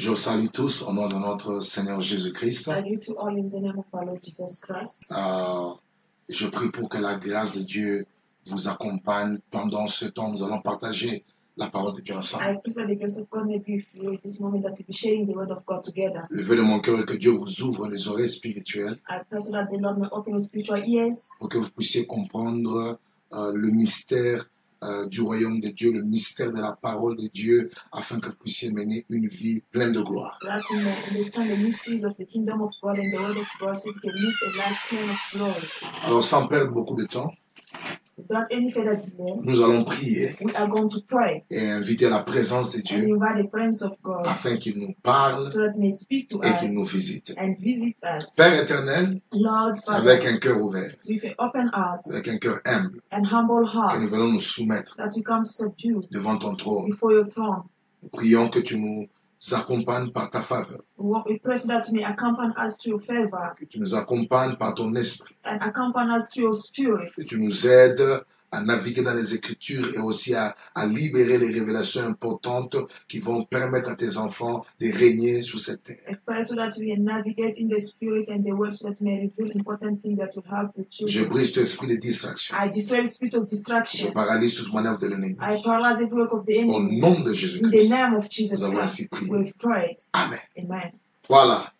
[0.00, 2.70] Je vous salue tous au nom de notre Seigneur Jésus-Christ.
[2.70, 2.80] Euh,
[6.26, 8.06] je prie pour que la grâce de Dieu
[8.46, 10.32] vous accompagne pendant ce temps.
[10.32, 11.22] Nous allons partager
[11.58, 12.44] la parole de Dieu ensemble.
[12.44, 14.70] I pray that the grace of God may be with you at this moment that
[14.70, 16.22] we'll be sharing the word of God together.
[16.30, 18.98] Le vœu de mon cœur est que Dieu vous ouvre les oreilles spirituelles
[21.38, 22.98] pour que vous puissiez comprendre
[23.34, 24.46] euh, le mystère
[24.82, 28.36] euh, du royaume de Dieu, le mystère de la parole de Dieu, afin que vous
[28.36, 30.38] puissiez mener une vie pleine de gloire.
[36.02, 37.32] Alors, sans perdre beaucoup de temps,
[38.28, 42.20] Without any further delay, nous allons prier we are going to pray et inviter la
[42.22, 45.72] présence de and Dieu invite the presence of God afin qu'il nous parle so that
[45.74, 47.34] he may speak to et qu'il nous us visite.
[47.38, 48.34] and visit us.
[48.36, 53.00] Père éternel, Lord, avec un cœur ouvert, with an open heart avec un cœur humble,
[53.12, 56.90] and humble que nous venons nous soumettre that we come to subdue devant ton trône.
[56.90, 57.62] before your throne.
[58.02, 59.08] Nous prions que tu nous
[59.52, 63.54] accompagnes par ta faveur, We pray that you may accompany us to your favor.
[63.58, 67.12] Que tu nous accompagnes par ton esprit, and accompany us to your spirit.
[67.16, 71.50] que tu nous aides à naviguer dans les Écritures et aussi à, à libérer les
[71.52, 72.76] révélations importantes
[73.08, 75.98] qui vont permettre à tes enfants de régner sur cette terre.
[81.06, 82.56] Je brise tout esprit de distraction.
[82.58, 83.48] I destroy the spirit of
[83.92, 85.36] Je paralyse toute manœuvre de l'ennemi.
[86.68, 87.90] Au nom de Jésus-Christ,
[88.52, 89.54] nous avons ainsi prié.
[90.12, 90.38] Amen.
[91.28, 91.72] Voilà.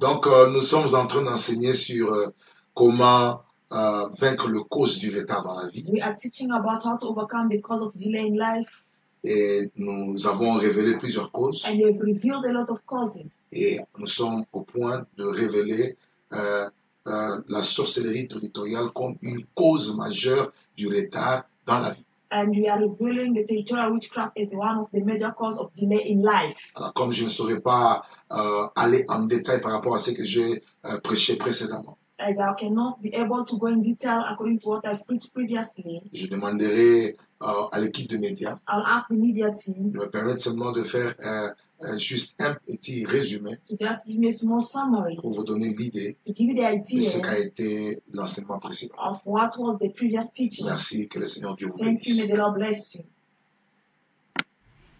[0.00, 2.28] Donc, euh, nous sommes en train d'enseigner sur euh,
[2.74, 5.84] comment euh, vaincre le cause du retard dans la vie.
[5.88, 8.84] We are teaching about how to overcome the cause of delay in life,
[9.24, 11.64] Et nous avons révélé plusieurs causes.
[11.66, 13.38] and we have revealed a lot of causes.
[13.52, 15.96] Et nous sommes au point de révéler
[16.34, 16.68] euh,
[17.08, 22.04] euh, la sorcellerie territoriale comme une cause majeure du retard dans la vie.
[22.30, 26.04] And we are revealing the territorial witchcraft as one of the major causes of delay
[26.12, 26.56] in life.
[26.76, 30.22] Alors, comme je ne saurais pas euh, aller en détail par rapport à ce que
[30.24, 30.62] j'ai
[31.02, 35.06] prêché précédemment, As I cannot be able to go in detail according to what I've
[35.06, 39.98] preached previously, je demanderai euh, à l'équipe de médias I'll ask the media team de
[39.98, 41.50] me permettre seulement de faire euh,
[41.84, 45.68] euh, juste un petit résumé to just give me a small summary pour vous donner
[45.68, 48.94] l'idée to give you the de ce qu'a idea été l'enseignement précédent.
[48.98, 50.66] of what was the previous teaching.
[50.66, 52.16] Merci, que le Seigneur Dieu vous Thank you.
[52.16, 52.34] May bénisse.
[52.34, 53.04] the Lord bless you.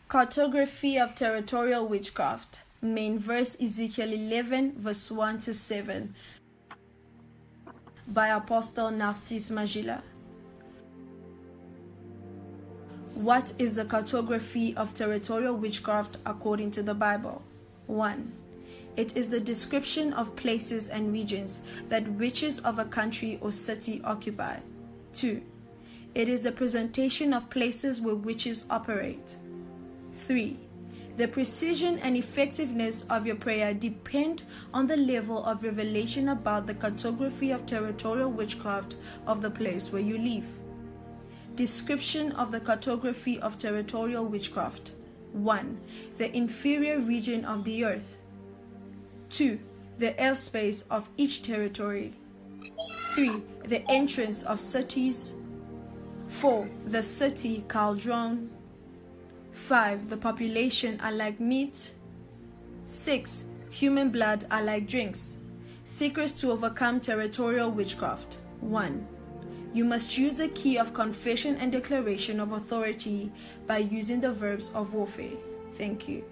[0.09, 2.63] Cartography of territorial witchcraft.
[2.81, 6.15] Main verse Ezekiel 11, verse 1 to 7.
[8.11, 10.01] By Apostle Narcisse Magila.
[13.15, 17.43] What is the cartography of territorial witchcraft according to the Bible?
[17.87, 18.33] 1.
[18.97, 24.01] It is the description of places and regions that witches of a country or city
[24.03, 24.57] occupy.
[25.13, 25.43] 2.
[26.15, 29.37] It is the presentation of places where witches operate.
[30.15, 30.57] 3.
[31.19, 36.75] The precision and effectiveness of your prayer depend on the level of revelation about the
[36.75, 38.95] cartography of territorial witchcraft
[39.27, 40.47] of the place where you live.
[41.57, 44.93] Description of the cartography of territorial witchcraft
[45.33, 45.81] 1.
[46.19, 48.19] The inferior region of the earth.
[49.31, 49.59] 2.
[49.99, 52.13] The airspace of each territory.
[53.17, 53.43] 3.
[53.65, 55.35] The entrance of cities.
[56.29, 56.69] 4.
[56.87, 58.51] The city cauldron.
[59.59, 60.09] 5.
[60.09, 61.93] The population are like meat.
[62.87, 63.45] 6.
[63.71, 65.37] Human blood are like drinks.
[65.85, 68.39] Secrets to overcome territorial witchcraft.
[68.61, 69.07] 1.
[69.75, 73.31] You must use the key of confession and declaration of authority
[73.67, 75.37] by using the verbs of warfare.
[75.73, 76.25] Thank you.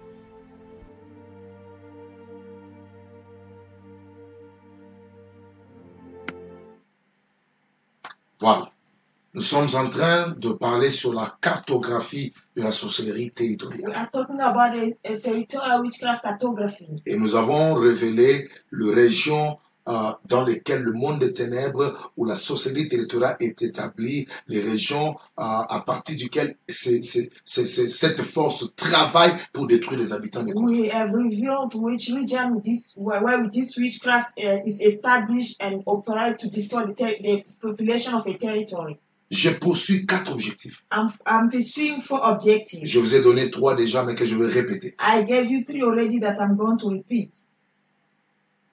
[8.39, 8.76] Voilà.
[9.37, 13.87] Nous sommes en train de parler sur la cartographie de la sorcellerie territoriale.
[13.87, 14.73] We are talking about
[15.05, 16.87] a territorial witchcraft cartography.
[17.05, 19.93] Et nous avons révélé les régions euh,
[20.27, 25.43] dans lesquelles le monde des ténèbres où la sorcellerie territoriale est établie, les régions euh,
[25.43, 30.51] à partir duquel c'est- c'est- c'est- c'est- cette force travaille pour détruire les habitants des.
[30.53, 36.37] We have revealed which region this where, where this witchcraft uh, is established and operate
[36.39, 38.97] to destroy the, the population of a territory.
[39.29, 40.83] Je poursuis quatre objectifs.
[40.91, 42.85] I'm, I'm pursuing four objectives.
[42.85, 44.95] Je vous ai donné trois déjà, mais que je vais répéter.
[44.99, 47.43] I gave you three already that I'm going to repeat.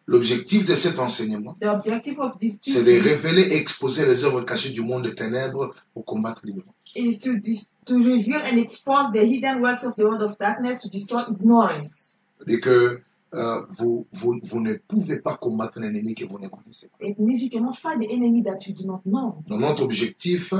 [0.07, 4.43] L'objectif de cet enseignement, The objective of this c'est de révéler et exposer les œuvres
[4.43, 6.75] cachées du monde des ténèbres pour combattre l'ignorance.
[6.95, 10.79] is to dis- to reveal and expose the hidden works of the world of darkness
[10.81, 12.23] to destroy ignorance.
[12.47, 13.01] Et que
[13.35, 17.05] euh, vous, vous, vous ne pouvez pas combattre un ennemi que vous ne connaissez pas.
[17.05, 19.43] It means you cannot fight the enemy that you do not know.
[19.49, 20.55] Donc, notre objectif,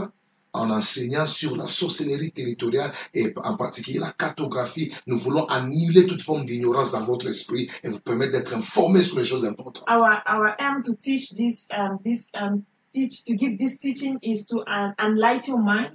[0.55, 6.23] en enseignant sur la sorcellerie territoriale et en particulier la cartographie, nous voulons annuler toute
[6.23, 9.85] forme d'ignorance dans votre esprit et vous permettre d'être informés sur les choses importantes.
[9.89, 12.63] Our our aim to teach this um this um
[12.93, 15.93] teach to give this teaching is to uh, enlighten your mind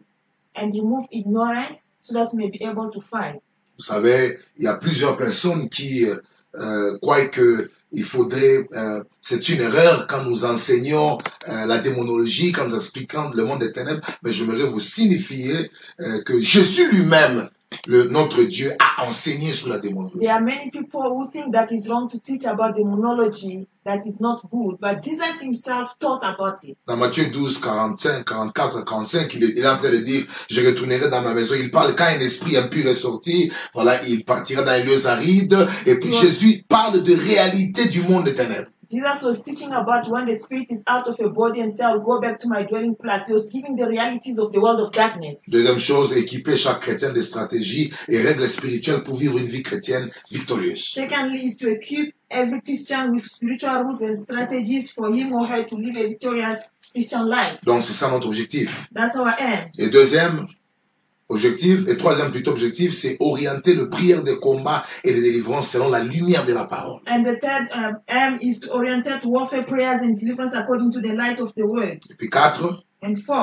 [0.55, 3.41] and remove ignorance so that you may be able to fight.
[3.77, 6.17] Vous savez, il y a plusieurs personnes qui euh,
[6.55, 11.17] euh, croient que il faudrait, euh, c'est une erreur quand nous enseignons
[11.47, 16.21] euh, la démonologie, quand nous expliquons le monde des ténèbres, mais j'aimerais vous signifier euh,
[16.23, 17.49] que Jésus lui-même,
[17.87, 20.19] le, notre Dieu, a enseigné sur la démonologie.
[20.19, 24.19] There are many people who think that it's wrong to teach about demonology, that is
[24.19, 26.77] not good, but Jesus himself taught about it.
[26.87, 30.65] Dans Matthieu 12, 45, 44, 45, il est, il est en train de dire, je
[30.65, 31.55] retournerai dans ma maison.
[31.59, 35.67] Il parle quand un esprit impur est sorti, voilà, il partira dans les lieux arides.
[35.85, 36.09] Et puis.
[36.19, 38.69] Jésus parle de réalité du monde des ténèbres.
[38.91, 41.99] Jesus was teaching about when the spirit is out of your body and say, I'll
[41.99, 43.27] go back to my dwelling place.
[43.27, 45.47] He was giving the realities of the world of darkness.
[45.49, 50.07] Deuxième chose, équiper chaque chrétien de stratégies et règles spirituelles pour vivre une vie chrétienne
[50.31, 50.83] victorieuse.
[50.91, 55.63] Secondly, is to equip every Christian with spiritual rules and strategies for him or her
[55.67, 57.59] to live a victorious Christian life.
[57.65, 58.89] Donc c'est ça notre objectif.
[58.93, 59.69] That's our aim.
[59.77, 60.47] Et deuxième
[61.29, 65.89] objectif, et troisième plutôt objectif, c'est orienter le prière de combat et de délivrance selon
[65.89, 67.01] la lumière de la parole.
[67.07, 71.13] And the third um, aim is to orientate warfare prayers and deliverance according to the
[71.13, 71.99] light of the word.
[72.09, 72.83] Et puis quatre,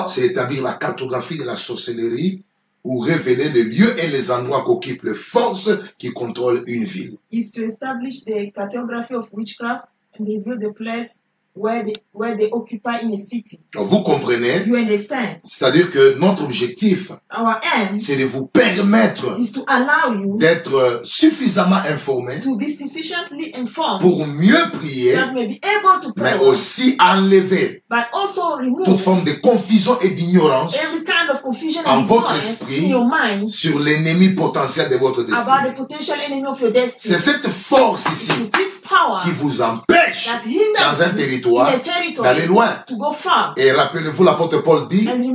[0.08, 2.42] c'est établir la cartographie de la sorcellerie
[2.84, 7.16] ou révéler les lieux et les endroits qu'occupent les forces qui contrôlent une ville.
[7.32, 9.88] is to establish the cartography of witchcraft
[10.18, 11.22] and reveal the place
[11.56, 13.58] where they, where they occupy in a city.
[13.75, 15.41] Donc vous comprenez, You understand?
[15.43, 20.75] c'est-à-dire que notre objectif, Our aim c'est de vous permettre is to allow you d'être
[20.75, 26.12] euh, suffisamment informés to be sufficiently informed pour mieux prier, that may be able to
[26.17, 31.31] mais pray, aussi enlever but also toute remove forme de confusion et d'ignorance every kind
[31.32, 35.31] of confusion En and votre esprit, in your mind sur l'ennemi potentiel de votre about
[35.31, 35.70] destin.
[35.70, 37.14] the potential enemy of your destiny.
[37.17, 41.17] C'est cette force ici It is this power qui vous empêche that hinders dans un
[41.17, 41.41] you
[41.82, 42.69] territoire d'aller loin.
[42.87, 43.54] to go far.
[43.56, 45.34] Et rappelez-vous, l'apôtre Paul dit, nous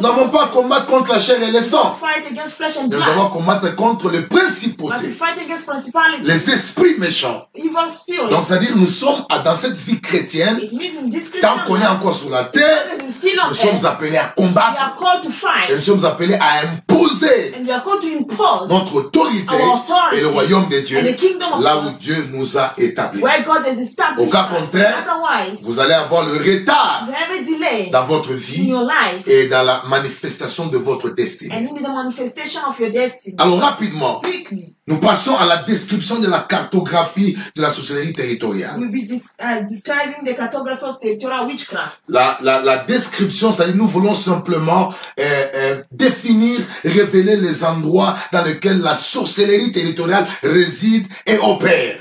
[0.00, 1.96] n'avons pas à combattre contre la chair et le sang,
[2.90, 5.14] nous avons à combattre contre les principautés,
[6.22, 7.46] les esprits méchants.
[8.30, 10.60] Donc, c'est-à-dire, nous sommes dans cette vie chrétienne,
[11.40, 12.82] tant qu'on est encore sur la terre,
[13.48, 14.94] nous sommes appelés à combattre.
[15.68, 17.54] et nous sommes appelés à imposer
[18.68, 19.54] notre autorité
[20.12, 21.00] et le royaume de Dieu
[21.60, 23.22] là où Dieu nous a établis.
[23.22, 25.04] Au cas contraire,
[25.60, 27.08] Vous allez avoir le retard
[27.92, 28.72] dans votre vie
[29.26, 31.68] et dans la manifestation de votre destinée.
[33.38, 34.22] Alors rapidement,
[34.86, 38.80] nous passons à la description de la cartographie de la sorcellerie territoriale.
[39.38, 42.00] uh, describing the cartography of territorial witchcraft.
[42.08, 45.22] La, la, la description, c'est-à-dire nous voulons simplement euh,
[45.54, 51.98] euh, définir, révéler les endroits dans lesquels la sorcellerie territoriale réside et opère.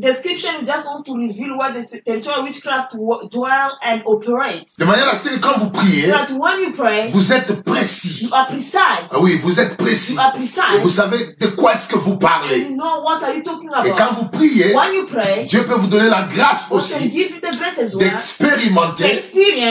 [0.00, 2.92] Description just want to reveal where the territorial witchcraft
[3.30, 4.66] dwell and operate.
[4.78, 7.62] De manière à ce que quand vous priez, So that when you pray, vous êtes
[7.62, 8.24] précis.
[8.24, 8.74] you are precise.
[9.10, 10.14] Ah oui, vous êtes précis.
[10.14, 10.80] You are Et precise.
[10.82, 12.58] vous savez de quoi est-ce que vous And parlez.
[12.60, 14.14] you know what are you talking Et quand about.
[14.20, 17.56] vous priez, When you pray, Dieu peut vous donner la grâce aussi give you the
[17.56, 18.06] grace as well.
[18.06, 19.22] The d'expérimenter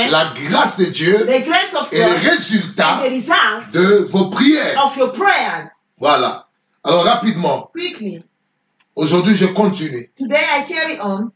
[0.10, 4.86] la grâce de Dieu the grace of et les résultats the de vos prières.
[4.86, 5.68] of your prayers.
[6.00, 6.46] Voilà.
[6.84, 8.24] Alors rapidement, Quickly.
[9.00, 10.12] Aujourd'hui je continue.
[10.18, 11.32] Today I carry on.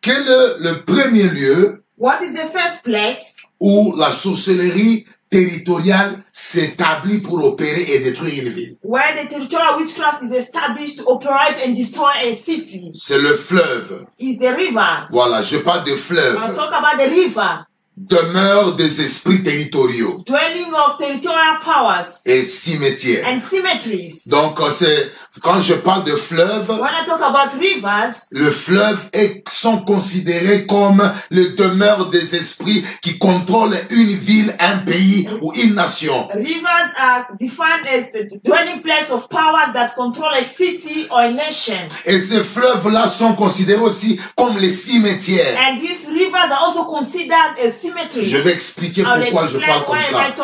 [0.00, 7.20] Quel est le premier lieu What is the first place où la sorcellerie territoriale s'établit
[7.20, 8.76] pour opérer et détruire une ville?
[8.82, 12.90] where the territorial witchcraft is established to operate and destroy a city?
[12.94, 14.06] C'est le fleuve.
[14.18, 15.06] Is the rivers.
[15.10, 16.36] Voilà, je parle de fleuve.
[16.54, 17.64] talk about the river,
[17.96, 23.24] Demeure des esprits territoriaux dwelling of territorial powers et cimetières.
[23.24, 24.22] and cemeteries.
[24.26, 29.44] Donc c'est quand je parle de fleuve, When I talk about rivers, le fleuve est,
[29.48, 35.76] sont considérés comme les demeures des esprits qui contrôlent une ville, un pays ou une
[35.76, 36.26] nation.
[36.34, 41.30] rivers are defined as the dwelling place of powers that control a city or a
[41.30, 41.86] nation.
[42.06, 45.56] Et ces fleuves-là sont considérés aussi comme les cimetières.
[45.60, 47.83] And these rivers are also considered as.
[48.22, 50.34] Je vais expliquer pourquoi je parle comme ça.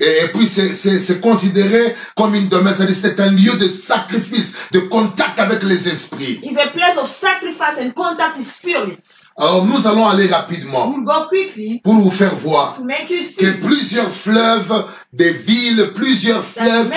[0.00, 5.38] Et, puis c'est considéré comme une demeure, c'est-à-dire c'est un lieu de sacrifice, de contact
[5.38, 6.40] avec les esprits.
[6.42, 9.32] It's a place of sacrifice and contact with spirits.
[9.36, 14.86] Alors nous allons aller rapidement We'll go quickly pour vous faire voir que plusieurs fleuves
[15.12, 16.88] des villes, plusieurs fleuves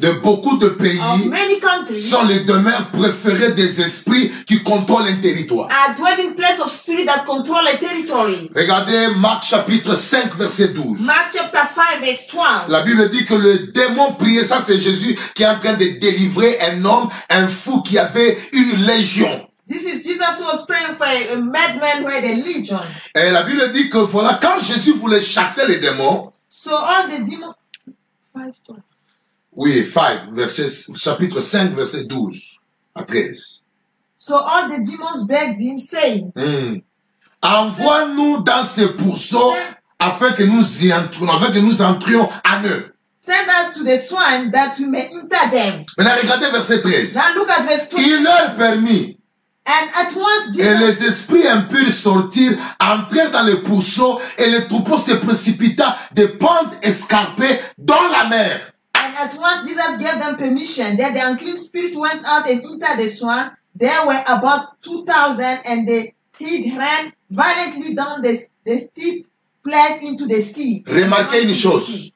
[0.00, 5.20] de beaucoup de pays many countries sont les demeures préférées des esprits qui contrôlent un
[5.20, 5.68] territoire.
[5.70, 8.50] are dwelling place of spirit that control a territory.
[8.54, 11.00] Regardez Marc chapitre 5 verset 12.
[11.02, 12.42] Mark chapter 5 verse 12.
[12.68, 15.98] La Bible dit que le démon priait, ça c'est Jésus qui est en train de
[16.00, 19.49] délivrer un homme, un fou qui avait une légion.
[19.70, 22.80] This is Jesus who was praying for a, a madman who had a legion.
[23.14, 27.22] Et la Bible dit que voilà, quand Jésus voulait chasser les démons, So all the
[27.24, 27.54] demons.
[29.54, 32.58] Oui, 5, verset, chapitre 5, verset 12
[32.96, 33.62] à 13.
[34.18, 36.80] So all the demons begged him, saying, Hmm.
[37.42, 39.54] Envoie-nous dans ces pourceaux
[39.98, 42.92] afin que nous y entrions, afin que nous entrions en eux.
[43.20, 45.84] Send us to the swine that we may enter them.
[45.96, 47.14] Maintenant, regardez verset 13.
[47.14, 48.02] Now look at verse 12.
[48.02, 49.18] Il leur permit,
[49.66, 54.66] And at once et Jesus, les esprits impurs sortirent, entrèrent dans les pourceaux, et le
[54.66, 58.70] troupeau se précipita des pentes escarpées dans la mer.
[58.94, 60.96] and at once Jesus gave them permission.
[60.96, 63.50] Then the unclean spirit went out and entered the swine.
[63.74, 69.26] There were about two thousand, and the heat ran violently down the, the steep
[69.64, 70.84] place into the sea.
[70.86, 72.10] Remarquez une chose.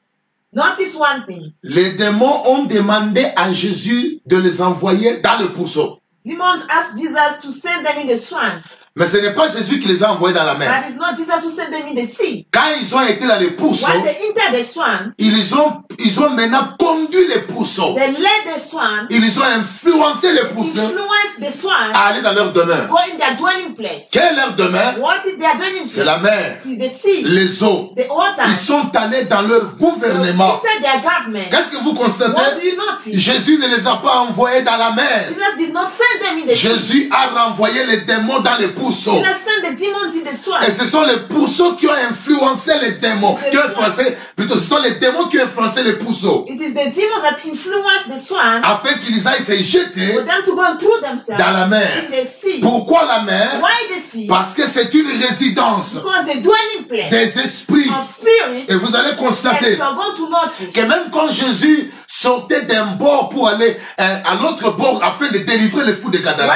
[0.53, 1.53] Notice one thing.
[1.63, 5.99] Les démons ont demandé à Jésus de les envoyer dans le pourceau.
[6.25, 8.63] Demons asked Jesus to send them in the swine,
[8.97, 10.71] Mais ce n'est pas Jésus qui les a envoyés dans la mer.
[10.71, 12.47] but it's not Jesus who sent them in the sea.
[12.49, 16.17] Quand ils ont été dans les pourceaux, When they entered the swine, ils ont, ils
[16.21, 17.93] ont maintenant conduit les pourceaux.
[17.95, 22.31] they led the swine, Ils ont influencé les pourceaux influenced the swine, à aller dans
[22.31, 22.87] leur demeure.
[22.87, 24.03] go in their dwelling place.
[24.13, 24.93] Quelle est leur demeure?
[25.01, 27.91] What is their dwelling C'est la mer, It is the sea, les eaux.
[27.97, 28.05] the.
[28.47, 30.61] Ils sont allés dans leur gouvernement.
[31.51, 33.19] Qu'est-ce que vous What do constatez you notice?
[33.19, 35.25] Jésus ne les a pas envoyés dans la mer.
[35.27, 36.69] Jesus did not send them in the sea.
[36.69, 38.84] Jésus a renvoyé les démons dans les pourceaux.
[38.91, 43.37] The Et ce sont les pourceaux qui ont influencé les démons.
[43.49, 46.45] Qui ont influencé, plutôt, ce sont les démons qui ont influencé les pourceaux.
[46.47, 50.43] It is the demons that influence the swine Afin qu'ils aillent se jeter for them
[50.45, 51.87] to go and throw themselves dans la mer.
[51.99, 52.59] in the sea.
[52.61, 53.61] Pourquoi la mer?
[53.61, 54.27] Why the sea?
[54.27, 57.89] Parce que c'est une résidence Because the dwelling place des esprits.
[57.89, 61.91] of spirit, Et vous allez constater you are going to notice que même quand Jésus
[62.07, 66.17] sortait d'un bord pour aller euh, à l'autre bord afin de délivrer les fous de
[66.19, 66.55] Gadara,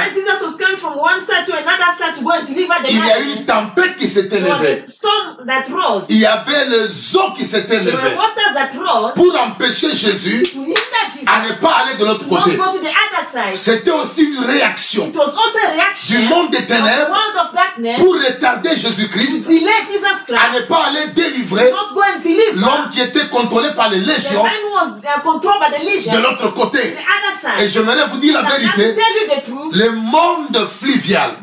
[2.20, 4.84] the il y a eu une tempête qui s'était there was levée.
[4.86, 6.06] a storm that rose.
[6.08, 9.94] Il y avait les eaux qui s'étaient There were levées waters that rose pour empêcher
[9.94, 10.44] Jésus
[11.26, 12.58] à ne pas aller de l'autre côté.
[13.54, 17.16] C'était aussi une réaction du monde des ténèbres
[17.98, 21.72] pour retarder Jésus-Christ à ne pas aller délivrer
[22.54, 26.96] l'homme qui était contrôlé par les légions uh, de l'autre côté.
[27.58, 28.96] Et j'aimerais vous dire la vérité,
[29.72, 31.36] le monde fluvial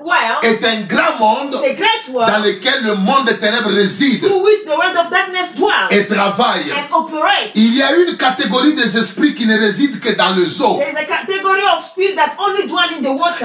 [0.00, 4.22] world est un grand monde is a great dans lequel le monde des ténèbres réside
[4.22, 6.70] through which the world of darkness dwells et travaille.
[6.72, 7.52] and operates.
[7.54, 10.80] Il y a une catégorie des esprits qui ne résident que dans les eaux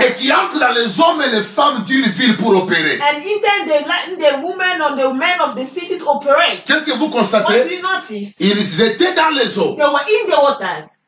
[0.02, 3.00] et qui entrent dans les hommes et les femmes d'une ville pour opérer.
[6.66, 7.82] Qu'est-ce que vous constatez?
[8.40, 9.76] Ils étaient dans les eaux.
[9.76, 11.00] They were in the waters.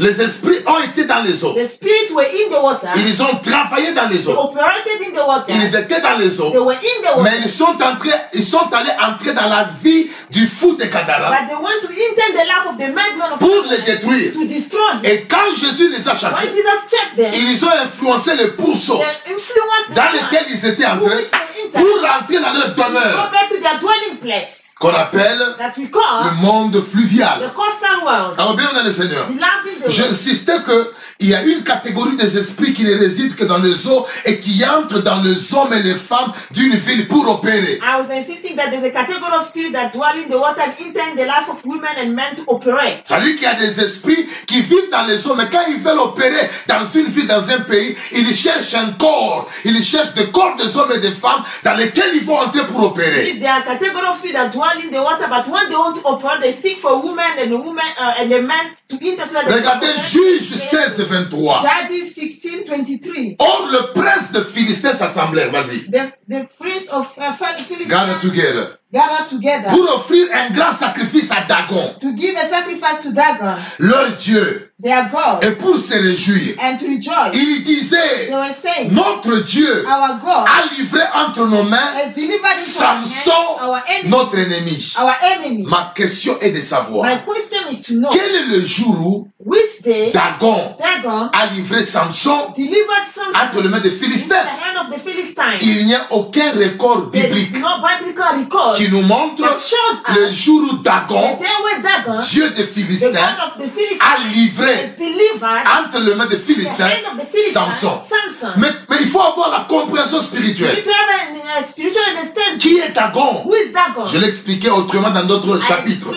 [0.00, 1.54] Les esprits ont été dans les eaux.
[1.54, 2.88] The spirits were in the water.
[2.94, 4.38] Ils ont travaillé dans les They eaux.
[4.38, 5.52] operated in the water.
[5.52, 6.50] Ils étaient dans les eaux.
[6.50, 7.40] They were in the Mais water.
[7.44, 11.48] ils sont entrés, ils sont allés entrer dans la vie du fou de Kadara But
[11.48, 14.34] they want to enter the life of the madman of pour les détruire.
[14.34, 14.78] to destroy.
[15.02, 18.98] Et quand Jésus les a When chassés, Jesus chased them, ils ont influencé les pourceaux
[19.26, 23.48] they dans lesquels ils étaient to entrés they pour rentrer dans leur Go demeure back
[23.48, 25.40] to their dwelling place qu'on appelle
[25.76, 27.50] we le monde fluvial.
[28.38, 29.28] Alors bien dans le Seigneur.
[29.88, 33.88] J'insistais que il y a une catégorie des esprits qui ne résident que dans les
[33.88, 37.80] eaux et qui entrent dans les hommes et les femmes d'une ville pour opérer.
[37.82, 40.74] I was insisting that there's a category of spirit that dwell in the water and
[40.78, 43.02] enter in the life of women and men to operate.
[43.04, 45.98] C'est-à-dire qu'il y a des esprits qui vivent dans les eaux, mais quand ils veulent
[45.98, 49.48] opérer dans une ville, dans un pays, ils cherchent un corps.
[49.64, 52.80] Ils cherchent des corps des hommes et des femmes dans lesquels ils vont entrer pour
[52.92, 53.28] opérer.
[53.28, 55.96] Is there a category of spirit that dwell in the water, but when they want
[55.96, 59.16] to operate, they seek for women and the women uh, and the men to they
[59.16, 60.10] can Regardez.
[60.10, 61.60] Juge 16, 23.
[61.62, 63.36] Judges 16, 23.
[63.38, 68.78] Or, le prince de Philistin s'assemblèrent, vas-y, The, the prince of uh, Philistine gather together,
[68.92, 73.54] gathered together pour offrir un grand sacrifice à Dagon, to give a sacrifice to Dagon,
[73.78, 76.56] leur dieu, their God, et pour se réjouir.
[76.60, 77.34] and to rejoice.
[77.34, 77.97] Il disait,
[78.90, 81.92] Notre Dieu a livré entre nos mains
[82.56, 83.30] Samson,
[84.06, 84.94] notre ennemi.
[85.66, 87.08] Ma question est de savoir,
[88.12, 93.78] quel est le jour où which day Dagon Dagon a livré Samson entre les mains
[93.80, 94.34] des Philistins
[95.60, 97.68] il n'y a aucun record biblique no
[98.74, 99.42] qui nous montre
[100.14, 101.38] le jour où Dagon,
[102.30, 103.36] Dieu des Philistins,
[104.00, 104.94] a livré
[105.80, 106.88] entre les mains des Philistins
[107.52, 108.00] Samson.
[108.00, 108.52] Samson.
[108.56, 110.82] Mais, mais il faut avoir la compréhension spirituelle.
[111.66, 112.58] spiritual understanding.
[112.58, 113.44] Qui est Dagon?
[113.72, 114.06] Dagon?
[114.06, 116.08] Je l'expliquais autrement dans d'autres chapitres.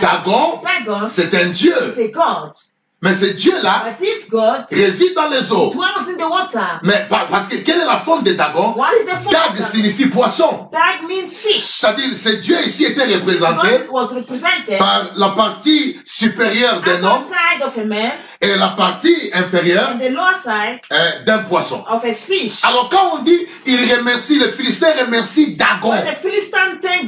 [0.00, 0.60] Dagon
[1.06, 1.74] c'est un Dieu.
[3.02, 3.84] Mais ce Dieu-là
[4.70, 5.70] réside dans les eaux.
[5.72, 6.80] dwells in the water.
[6.82, 8.74] Mais par- parce que quelle est la forme de Dagon?
[8.76, 10.68] What is the form Dag signifie poisson.
[10.70, 11.78] Dag means fish.
[11.80, 13.86] C'est-à-dire, ce Dieu ici était représenté
[14.78, 17.22] par la partie supérieure d'un homme
[18.40, 19.96] et la partie inférieure
[21.26, 21.84] d'un poisson.
[21.90, 22.60] of a fish.
[22.62, 25.92] Alors quand on dit il remercie, le Philistin remercie Dagon,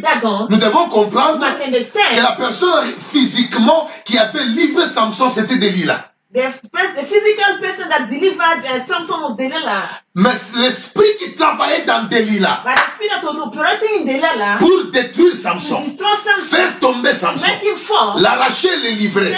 [0.03, 6.12] Dagon, nous devons comprendre que la personne physiquement qui avait livré Samson, c'était Delilah.
[6.33, 6.49] The,
[6.97, 9.89] the physical person that delivered uh, Samson was Delilah.
[10.15, 14.91] Mais l'esprit qui travaillait dans Delilah But the spirit that was operating in Delilah pour
[14.93, 19.35] détruire to Samson, destroy Samson, faire tomber Samson, make him fall, l'arracher et le livrer,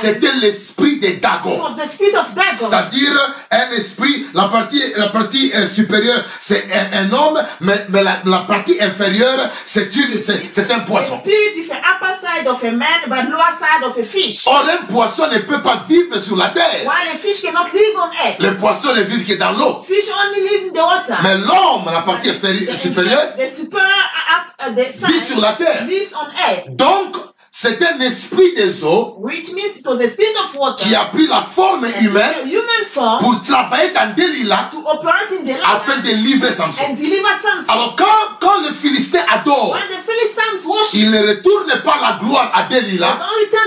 [0.00, 1.58] c'était l'esprit de It Dagon.
[1.60, 2.56] was the spirit of Dagon.
[2.56, 8.02] C'est-à-dire un esprit, la partie, la partie euh, supérieure, c'est un, un homme, mais, mais
[8.02, 11.18] la, la partie inférieure, c'est une, c'est, c'est un The poisson.
[11.18, 14.46] spirit with an upper side of a man but lower side of a fish.
[14.46, 16.84] Or, un poisson ne peut pas vivre sur la terre.
[16.84, 18.38] While a fish cannot live on earth?
[18.40, 19.84] Le poisson ne vit que dans l'eau.
[19.86, 21.16] Fish only lives in the water.
[21.22, 25.86] Mais l'homme, la partie supérieure, the superior up uh, the vit sur la terre.
[25.86, 26.76] lives on earth.
[26.76, 27.16] Donc,
[27.54, 30.82] c'est un esprit des eaux Which means it was a spirit of water.
[30.86, 35.44] qui a pris la forme humaine human form pour travailler dans Delilah to operate in
[35.44, 36.82] the afin de livrer Samson.
[36.88, 37.70] and deliver Samson.
[37.70, 42.18] Alors, quand, quand le Philistin adore, When the Philistines worship, il ne retourne pas la
[42.24, 43.20] gloire à Delilah.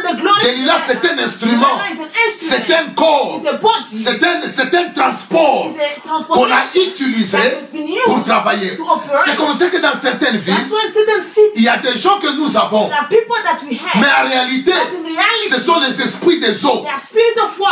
[0.03, 0.41] the glory.
[0.43, 1.79] Delilah, c'est un instrument.
[2.37, 3.39] C'est un corps.
[3.87, 5.71] C'est un, c'est un transport
[6.29, 7.37] qu'on a utilisé
[8.05, 8.77] pour travailler.
[9.25, 10.55] C'est comme ça que dans certaines villes,
[11.55, 12.89] il y a des gens que nous avons.
[13.95, 14.71] Mais en réalité,
[15.49, 16.83] ce sont les esprits des of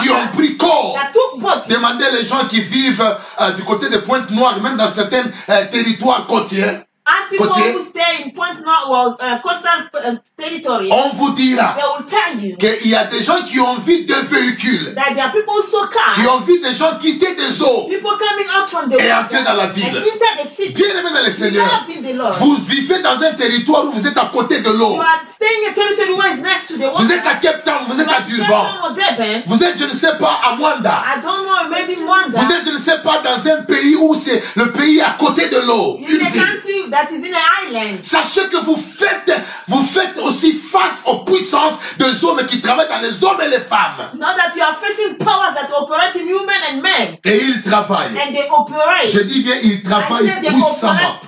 [0.01, 0.97] qui ont pris corps.
[1.69, 6.25] Demandez les gens qui vivent euh, du côté de Pointe-Noire, même dans certains euh, territoires
[6.27, 6.65] côtiers.
[7.05, 7.73] Ask people Côtier.
[7.73, 10.89] who stay in Point North, well, uh, coastal uh, territory.
[10.89, 14.05] On vous dira They will tell you qu'il y a des gens qui ont vu
[14.05, 17.35] des véhicules, that there are people who saw qui cars, ont vu des gens quitter
[17.35, 17.87] des eaux.
[17.89, 19.91] people coming out from the Et entrer dans la ville.
[19.91, 22.31] Bien aimés dans le Seigneur, in the Lord.
[22.39, 24.95] vous vivez dans un territoire où vous êtes à côté de l'eau.
[24.95, 27.03] You are staying in a territory where it's next to the water.
[27.03, 28.65] Vous êtes à Cape Town, vous êtes à Durban.
[28.81, 28.95] Or.
[29.45, 31.03] Vous êtes, je ne sais pas, à Mwanda.
[31.05, 32.39] I don't know, maybe Mwanda.
[32.39, 35.49] Vous êtes, je ne sais pas, dans un pays où c'est le pays à côté
[35.49, 35.97] de l'eau.
[35.99, 36.92] Une ville.
[36.93, 38.03] That is in an island.
[38.05, 39.31] Sachez que vous faites,
[39.67, 43.59] vous faites aussi face aux puissances des hommes qui travaillent dans les hommes et les
[43.59, 44.11] femmes.
[44.13, 47.17] Know that you are facing powers that operate in human and men.
[47.25, 48.15] Et ils travaillent.
[48.17, 49.09] And they operate.
[49.09, 51.19] Je dis bien, ils travaillent puissamment.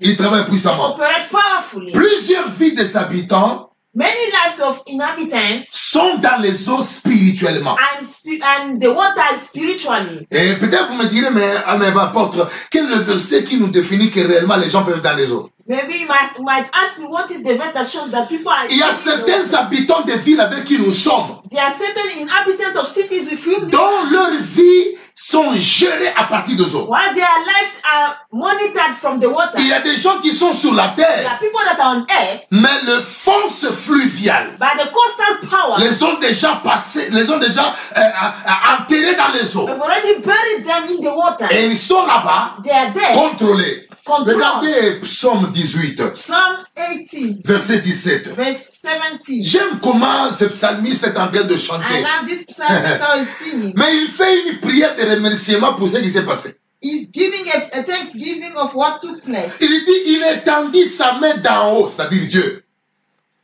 [0.00, 0.94] Ils travaillent They puissamment.
[0.94, 1.92] operate powerfully.
[1.92, 7.76] Plusieurs vies des habitants Many lives of inhabitants sont dans les eaux spirituellement.
[7.76, 10.26] and, spi- and the water spiritually.
[10.30, 13.68] Et peut-être vous me direz, mais, ah, mais apôtre, quel est le verset qui nous
[13.68, 15.50] définit que réellement les gens peuvent être dans les eaux?
[15.68, 18.64] Maybe you might, might ask me what is the verse that shows that people are.
[18.70, 22.80] Il y a certains habitants des villes avec qui nous sommes, There are certain inhabitants
[22.80, 26.86] of cities with whom dont leurs vies sont gérées à partir des eaux.
[26.88, 29.56] while their lives are monitored from the water.
[29.58, 32.00] Il y a des gens qui sont sur la terre, are people that are on
[32.10, 35.78] earth mais le force fluviale by the coastal power.
[35.78, 39.66] les ont déjà passés, les ont déjà euh, euh, enterrés dans les eaux.
[39.68, 41.46] We've already buried them in the water.
[41.52, 43.12] Et ils sont là-bas, They are there.
[43.14, 43.88] contrôlés.
[44.04, 44.34] Contrôle.
[44.34, 48.34] Regardez Psaume 18, Psalm 18, verset 17.
[48.34, 49.42] verse 17.
[49.42, 52.00] J'aime comment ce psalmiste est en train de I chanter.
[52.02, 53.72] love this psalmist how he's singing.
[53.76, 56.56] Mais il fait une prière de remerciement pour ce qui s'est passé.
[56.80, 59.52] He's giving a, a thanksgiving of what took place.
[59.60, 62.64] Il dit, il étendit sa main d'en haut, c'est-à-dire Dieu.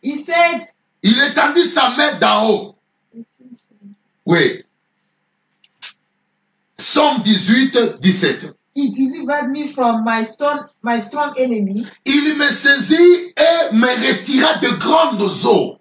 [0.02, 0.62] He said,
[1.02, 2.74] Il étendit sa main d'en haut.
[4.26, 4.64] Oui.
[6.76, 8.57] Psaume 18, 17.
[8.78, 11.84] He delivered me from my strong, my strong enemy.
[12.04, 15.80] Il me saisit et me retira de grandes eaux.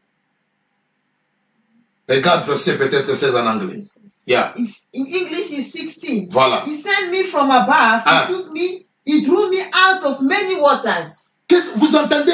[2.09, 3.83] Regarde verset peut-être 16 en anglais.
[4.25, 4.51] Yeah.
[4.55, 6.29] It's, in English, is 16.
[6.31, 6.63] Voilà.
[6.65, 8.01] He sent me from above.
[8.03, 8.25] Ah.
[8.27, 11.31] He took me, he drew me out of many waters.
[11.47, 12.33] Qu'est-ce vous entendez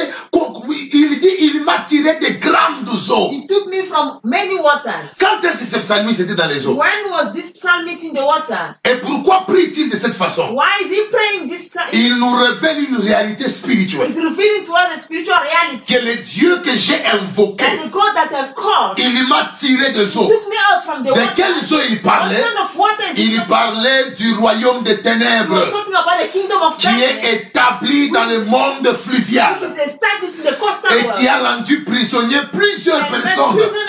[0.91, 3.29] Il dit, il m'a tiré des grandes eaux.
[3.31, 5.09] He took me from many waters.
[5.19, 6.73] Quand est-ce que ce psalmiste était dans les eaux?
[6.73, 8.73] When was this psalmist in the water?
[8.83, 10.53] Et pourquoi prie-t-il de cette façon?
[10.53, 11.69] Why is he praying this?
[11.93, 14.07] Il nous révèle une réalité spirituelle.
[14.09, 15.93] He's revealing to us a spiritual reality.
[15.93, 19.91] Que le Dieu que j'ai invoqué, That the God that I've called il m'a tiré
[19.91, 20.21] des eaux.
[20.27, 21.33] took me out from the De water.
[21.35, 22.35] quelles eaux il What parlait?
[22.35, 23.47] kind of water is Il it?
[23.47, 27.35] parlait du royaume des He was ténèbres talking about the kingdom of qui darkness, est
[27.47, 31.83] établi dans le monde which fluvial is established in the coastal et qui a rendu
[31.83, 33.82] prisonnier plusieurs personnes.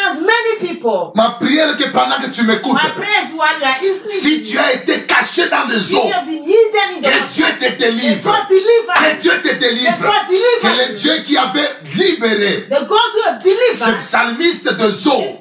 [0.67, 1.13] People.
[1.15, 2.79] Ma prière est que pendant que tu m'écoutes,
[4.09, 8.47] si tu as été caché dans les eaux, que Dieu te délivre.
[8.49, 9.21] Que.
[9.21, 10.15] Dieu te délivre.
[10.63, 10.95] Que le.
[10.95, 13.41] Dieu qui avait libéré The God who have
[13.75, 15.39] ce psalmiste de eaux,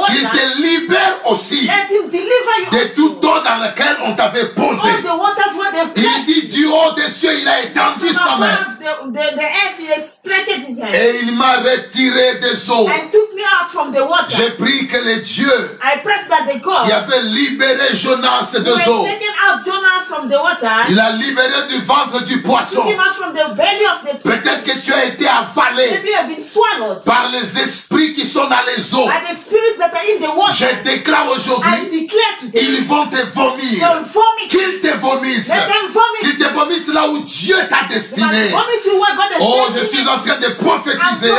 [0.00, 4.88] water, te libère aussi de toute eau dans laquelle on t'avait posé.
[4.88, 8.36] All the waters where they've Il dit du haut des cieux, il a étendu sa
[8.36, 12.38] main above the, the, the earth, he has stretched his hand et il m'a retiré
[12.40, 12.88] des eaux.
[14.28, 18.88] J'ai pris que le Dieu I pressed that the God qui avait libéré Jonas has
[18.88, 19.06] eaux,
[20.88, 22.82] il a libéré du ventre du poisson.
[24.22, 26.02] Peut-être que tu as été avalé
[27.04, 29.08] par les esprits qui sont dans les eaux.
[30.52, 32.08] Je déclare aujourd'hui,
[32.54, 34.02] ils vont te vomir.
[34.48, 35.52] Qu'ils te vomissent.
[36.20, 38.52] Qu'ils te vomissent là où Dieu t'a destiné.
[39.40, 41.32] Oh, je suis en train de prophétiser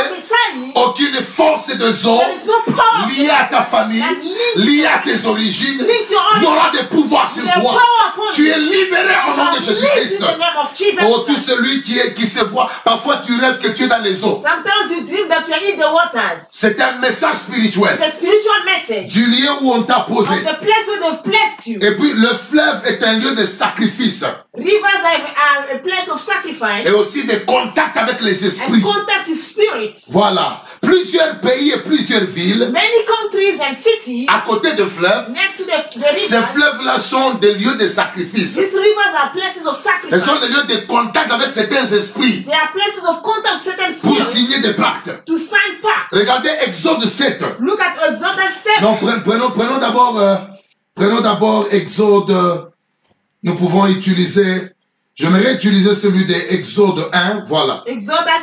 [0.74, 2.20] aucune force de eau
[3.08, 4.04] liée à ta famille,
[4.56, 5.84] liée à tes origines,
[6.40, 7.80] n'aura de pouvoir sur toi.
[8.32, 10.20] Tu es libéré au nom de Jésus-Christ.
[10.76, 13.88] Jesus Oh, tout celui qui, est, qui se voit, parfois tu rêves que tu es
[13.88, 14.42] dans les eaux.
[14.42, 16.42] Sometimes you dream that you are in the waters.
[16.52, 17.98] C'est un message spirituel
[19.08, 20.34] du lieu où on t'a posé.
[20.34, 21.78] of the place where they've placed you.
[21.80, 26.86] Et puis le fleuve est un lieu de sacrifice Rivers are, a place of sacrifice
[26.86, 28.80] et aussi de contact avec les and esprits.
[28.80, 30.06] contact with spirits.
[30.08, 30.62] Voilà.
[30.80, 35.30] Plusieurs pays et plusieurs villes Many countries and cities à côté de fleuves.
[35.30, 38.54] next to the, the Ces rivers, fleuves-là sont des lieux de sacrifice.
[38.54, 40.24] these rivers are places of Ce sacrifice.
[40.24, 43.92] sont des lieux de contact avec certains esprits They are places of contact with certain
[44.02, 45.24] pour spirits signer des pactes.
[45.26, 46.12] to sign pact.
[46.12, 47.42] Regardez Exode 7.
[47.60, 48.82] Look at Exodus 7.
[48.82, 50.36] Non, pre- prenons, prenons d'abord, euh,
[50.94, 52.30] prenons d'abord Exode.
[52.30, 52.56] euh,
[53.42, 54.70] Nous pouvons utiliser.
[55.14, 57.42] J'aimerais utiliser celui de Exode 1.
[57.46, 57.84] Voilà.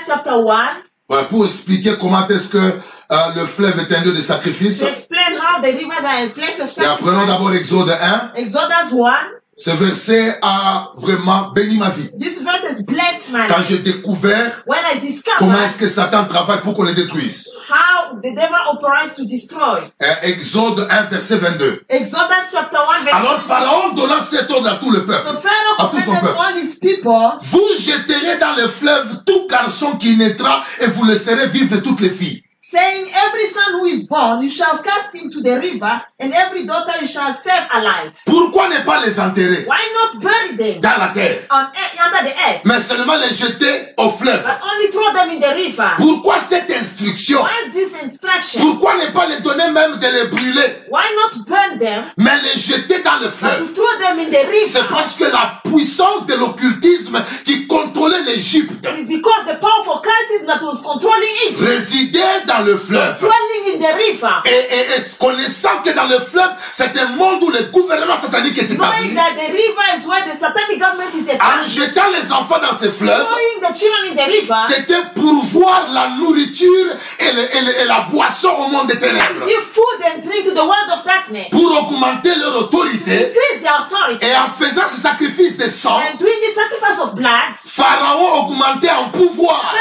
[0.07, 0.69] Chapter 1
[1.09, 2.73] Voilà, pour expliquer comment est-ce que
[3.11, 4.79] euh, le fleuve est un lieu de sacrifice.
[4.79, 7.27] to explain how the rivers are a place of Et apprenons sacrifice.
[7.27, 8.31] d'abord Exode 1.
[8.35, 9.13] Exodus 1.
[9.57, 12.09] Ce verset a vraiment béni ma vie.
[12.19, 13.67] This verse has blessed my Quand life.
[13.69, 17.47] j'ai découvert When I discovered comment est-ce que Satan travaille pour qu'on les détruise.
[17.69, 19.79] how the devil operates to destroy.
[20.23, 21.83] Exode 1, verset 22.
[21.87, 25.23] Exodus chapter 1 verse Alors Pharaon donna cet ordre à tout le peuple.
[25.25, 26.37] So Pharaoh à tout son peuple.
[26.37, 31.47] all his people, Vous jeterez dans le fleuve tout garçon qui naîtra et vous laisserez
[31.47, 32.41] vivre toutes les filles.
[32.75, 36.91] Saying, Every son who is born you shall cast into the river, and every daughter
[37.01, 38.11] you shall save alive.
[38.25, 42.23] Pourquoi ne pas les enterrer Why not bury them dans la terre, on earth, under
[42.29, 45.91] the earth, mais seulement les jeter au fleuve but only throw them in the river?
[45.97, 48.59] Pourquoi cette instruction Why this instruction?
[48.61, 52.59] Pourquoi ne pas les donner même de les brûler, Why not burn them, mais les
[52.59, 54.87] jeter dans le but fleuve to throw them in the C'est river?
[54.89, 60.47] parce que la puissance de l'occultisme qui contrôlait l'Égypte It is because the powerful cultism
[60.47, 63.19] that was controlling Egypt, résidait dans le fleuve.
[63.19, 67.43] dwelling in the river, Et, et, et connaissant que dans le fleuve, c'est un monde
[67.43, 71.29] où le gouvernement satanique est établi, that the river is where the satanic government is
[71.39, 75.43] en jetant les enfants dans ce fleuve, throwing the children in the river, c'était pour
[75.45, 76.87] voir la nourriture
[77.19, 80.43] et, le- et le- et la boisson au monde des ténèbres, give food and drink
[80.45, 83.11] to the world of darkness, pour augmenter leur autorité.
[83.31, 87.15] increase their authority, Et en faisant ce sacrifice de sang, and doing the sacrifice of
[87.15, 89.73] blood, Pharaon augmentait en pouvoir,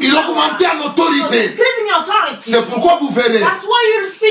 [0.00, 1.56] il augmentait en autorité.
[2.40, 3.42] C'est pourquoi vous verrez,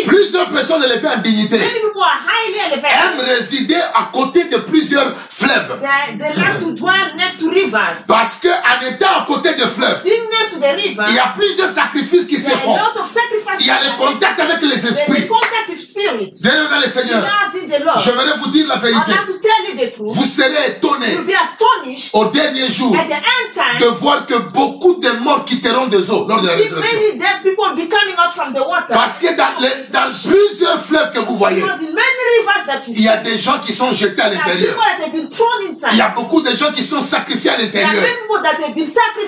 [0.07, 5.79] plusieurs personnes élevées en dignité aiment résider à côté de plusieurs fleuves.
[5.81, 7.97] They, they like to dwell next to rivers.
[8.07, 10.01] Parce que en étant à côté de fleuves,
[11.09, 12.75] Il y a plusieurs sacrifices qui se font.
[13.59, 15.27] Il y a le contact avec les esprits.
[15.27, 16.31] contact with spirits.
[16.41, 17.21] Bien aimé dans le Seigneur,
[17.85, 17.97] Lord.
[17.99, 19.11] j'aimerais vous dire la vérité.
[20.13, 20.77] Vous serez
[21.35, 22.91] astonished au dernier jour
[23.79, 26.99] de voir que beaucoup de morts quitteront des eaux lors de la résurrection.
[28.93, 31.63] Parce que dans, les- dans plusieurs fleuves que vous voyez,
[32.87, 34.75] il y a des gens qui sont jetés à l'intérieur.
[35.91, 38.03] Il y a beaucoup de gens qui sont sacrifiés à l'intérieur.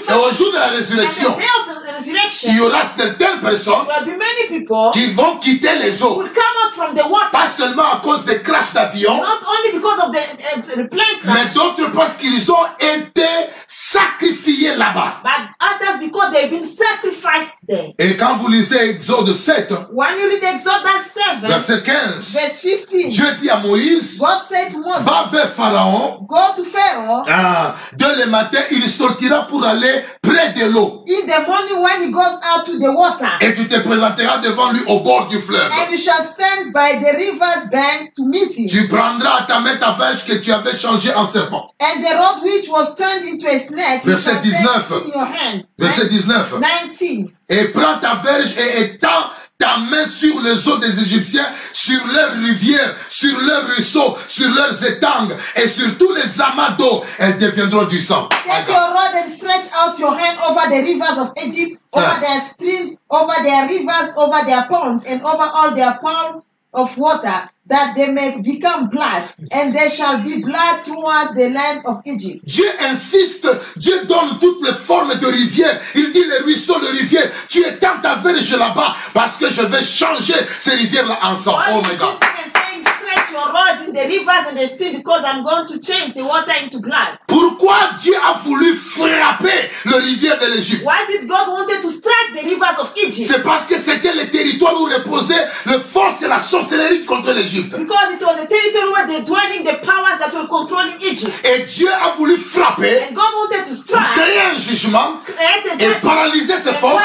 [0.10, 4.18] Et au jour de la the résurrection, il y aura certaines personnes there will be
[4.18, 6.18] many people qui vont quitter les eaux.
[6.18, 9.74] will come out from the water, Pas seulement à cause des crashs d'avion, not only
[9.78, 13.26] because of the, the plane mais d'autres parce qu'ils ont été
[13.68, 15.22] sacrifiés là-bas.
[15.24, 17.94] but others because they've been sacrificed there.
[17.98, 21.12] Et quand vous lisez Exode 7, When you read Exodus
[21.42, 27.24] 7, verset 15, verse 15, Dieu dit à Moïse, va vers Pharaon, Go to Pharaoh.
[27.28, 31.04] ah, dès le matin, il sortira pour aller près de l'eau.
[31.22, 34.72] In the morning when he goes out to the water, Et tu te présenteras devant
[34.72, 35.70] lui au bord du fleuve.
[35.72, 38.68] and you shall stand by the river's bank to meet him.
[38.68, 41.68] Tu prendras à ta main ta vache que tu avais changée en serpent.
[41.82, 45.04] And the rod which was turned into a snake, Verset shall take 19.
[45.06, 45.64] in your hand.
[45.78, 46.60] Verset 19.
[46.62, 47.28] 19.
[47.50, 52.32] Et prends ta verge et étends ta main sur les eaux des Égyptiens, sur leurs
[52.32, 57.04] rivières, sur leurs ruisseaux, sur leurs étangs et sur tous les amas d'eau.
[57.18, 58.30] Elles deviendront du sang.
[58.46, 62.20] Take your rod and stretch out your hand over the rivers of Egypt, over Ah.
[62.22, 66.42] their streams, over their rivers, over their ponds, and over all their pool
[66.74, 71.82] of water, that they may become blood, and there shall be blood throughout the land
[71.86, 72.44] of Egypt.
[72.46, 75.80] Dieu insiste, Dieu donne toutes les formes de rivières.
[75.96, 77.32] Il dit les ruisseaux, les rivières.
[77.48, 81.58] Tu étends ta verge là-bas parce que je vais changer ces rivières-là en sang.
[81.72, 82.16] Oh God my God.
[82.20, 85.68] insisting and saying, stretch your rod in the rivers and the stream, because I'm going
[85.68, 87.18] to change the water into blood.
[87.28, 90.84] Pourquoi Dieu a voulu frapper le rivière de l'Égypte?
[90.84, 93.28] Why did God wanted to strike the rivers of Egypt?
[93.28, 97.78] C'est parce que c'était le territoire où reposait le force et la sorcellerie contre l'Égypte.
[97.78, 101.34] Because it was a territory where they're dwelling the powers that were controlling Egypt.
[101.44, 106.00] Et Dieu a voulu frapper, And God wanted to strike, créer un jugement et judgment,
[106.02, 107.04] paralyser ces forces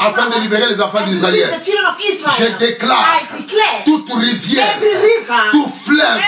[0.00, 1.58] afin de libérer les enfants d'Israël.
[1.58, 2.30] the.
[2.38, 6.20] Je déclare I declare toute rivière, every river, tout fleuve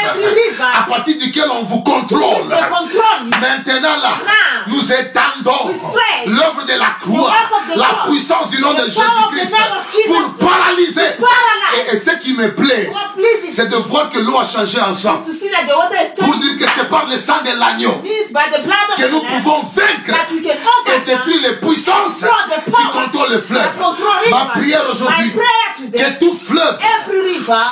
[0.75, 2.45] à partir duquel on vous contrôle.
[3.41, 4.13] Maintenant là,
[4.69, 5.75] nous étendons
[6.27, 7.33] l'œuvre de la croix,
[7.77, 9.55] la puissance du nom de Jésus-Christ
[10.07, 11.01] pour paralyser.
[11.77, 12.91] Et, et ce qui me plaît,
[13.51, 15.23] c'est de voir que l'eau a changé en sang.
[16.19, 18.03] Pour dire que c'est par le sang de l'agneau
[18.97, 20.19] que nous pouvons vaincre
[20.95, 23.71] et détruire les puissances the qui contrôlent le fleuve.
[24.31, 25.33] Ma prière aujourd'hui,
[25.93, 26.79] que tout fleuve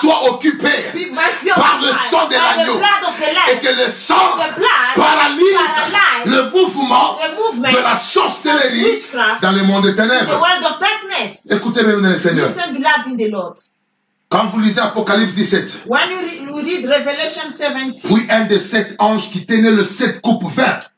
[0.01, 0.69] soit occupé
[1.55, 2.81] par le sang de l'agneau
[3.53, 4.15] et que le sang
[4.95, 5.45] paralyse
[6.27, 7.19] le mouvement
[7.71, 9.03] de la sorcellerie
[9.41, 10.41] dans le monde des ténèbres.
[11.51, 12.49] Écoutez bien, le Seigneur.
[14.29, 19.31] Quand vous lisez Apocalypse 17, When you read Revelation 17, oui, un des sept anges
[19.31, 20.92] qui tenait le sept coupes vertes.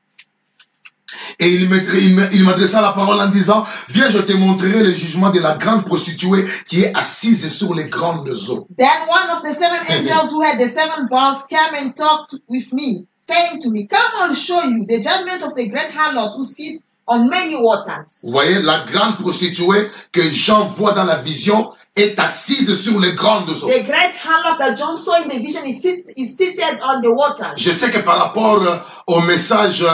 [1.39, 5.55] Et il m'adressa la parole en disant, viens, je te montrerai le jugement de la
[5.57, 8.67] grande prostituée qui est assise sur les grandes eaux.
[8.77, 12.73] then one of the seven angels who had the seven bowls came and talked with
[12.73, 16.45] me, saying to me, Come, I'll show you the judgment of the great harlot who
[16.45, 18.23] sits on many waters.
[18.25, 23.13] Vous voyez, la grande prostituée que Jean voit dans la vision est assise sur les
[23.13, 23.69] grandes eaux.
[23.69, 27.11] The great harlot that John saw in the vision is, sit, is seated on the
[27.11, 27.55] waters.
[27.57, 29.85] Je sais que par rapport euh, au message,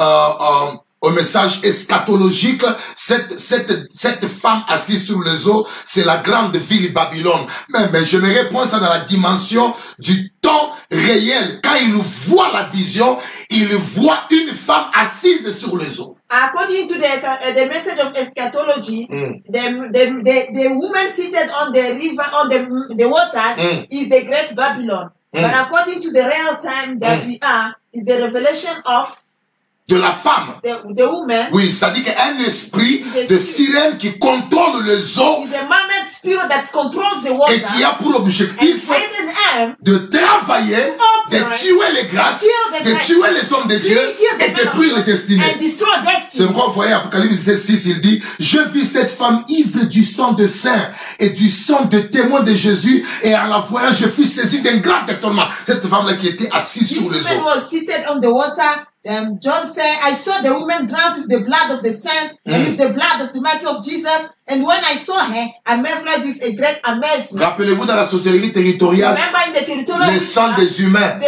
[0.00, 2.62] euh, euh, au message eschatologique,
[2.94, 7.46] cette, cette, cette femme assise sur les eaux, c'est la grande ville Babylone.
[7.70, 11.60] Mais, mais j'aimerais prendre ça dans la dimension du temps réel.
[11.62, 13.16] Quand il voit la vision,
[13.48, 16.16] il voit une femme assise sur les eaux.
[16.28, 19.42] According to the, uh, the message of eschatology, Mm.
[19.48, 23.86] the, the, the, the woman seated on the river, on the, the waters, Mm.
[23.90, 25.08] is the great Babylon.
[25.34, 25.42] Mm.
[25.42, 27.26] But according to the real time that Mm.
[27.26, 29.16] we are, is the revelation of
[29.88, 30.54] De la femme.
[30.62, 35.44] the, the woman Oui, c'est-à-dire qu'un esprit de sirène qui contrôle les eaux
[37.48, 38.88] et qui a pour objectif
[39.82, 40.76] de travailler,
[41.30, 42.44] de tuer les grâces,
[42.84, 43.98] de tuer les hommes de Dieu
[44.38, 45.56] et détruire les destinées.
[46.30, 50.32] C'est pourquoi vous voyez Apocalypse 6, il dit, je vis cette femme ivre du sang
[50.34, 54.22] de saints et du sang de témoins de Jésus et en la voyant, je fus
[54.24, 55.46] saisi d'un grand étonnement.
[55.66, 57.42] Cette femme-là qui était assise sur les eaux.
[59.04, 59.40] Was seated on the water.
[59.40, 62.66] Um, John said, I saw the woman drunk with the blood of the saint and
[62.66, 62.66] Mm.
[62.66, 64.28] with the blood of the martyr of Jesus.
[64.52, 67.40] And when I saw her, I marveled with a great amazement.
[67.44, 69.16] Rappelez-vous dans la sorcellerie territoriale,
[70.12, 71.20] le sang des humains,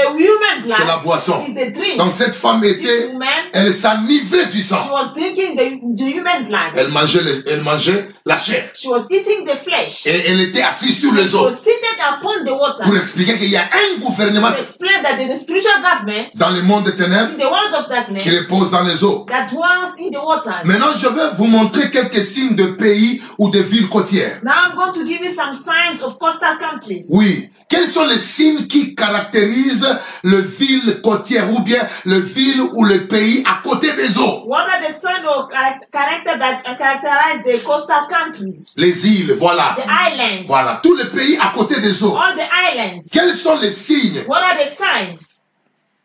[0.67, 1.41] c'est la boisson.
[1.47, 1.99] is the drink.
[1.99, 3.13] Donc cette femme était,
[3.53, 4.89] elle s'enivrait du she sang.
[4.91, 6.73] was drinking the, the human blood.
[6.75, 8.65] Elle mangeait, le- elle mangeait la chair.
[8.75, 10.05] She was eating the flesh.
[10.07, 11.45] Et elle était assise sur les she eaux.
[11.45, 15.37] was seated upon the water pour expliquer qu'il y a un gouvernement that there's a
[15.39, 18.83] spiritual government dans le monde des ténèbres in the world of qui darkness repose dans
[18.83, 19.27] les eaux.
[19.29, 20.65] that dwells in the waters.
[20.65, 24.41] Maintenant, je vais vous montrer quelques signes de pays ou de villes côtières.
[24.45, 27.07] Now I'm going to give you some signs of coastal countries.
[27.11, 27.49] Oui.
[27.69, 33.07] Quels sont les signes qui caractérisent le ville côtière ou bien le ville ou le
[33.09, 34.45] pays à côté des eaux?
[34.47, 38.73] What are the signs or charac- character that characterize the coastal countries?
[38.77, 39.77] Les îles, voilà.
[39.77, 40.45] The islands.
[40.47, 40.81] Voilà.
[40.83, 42.17] Tous les pays à côté des eaux.
[42.17, 43.03] All the islands.
[43.11, 44.23] Quels sont les signes?
[44.29, 45.41] What are the signs?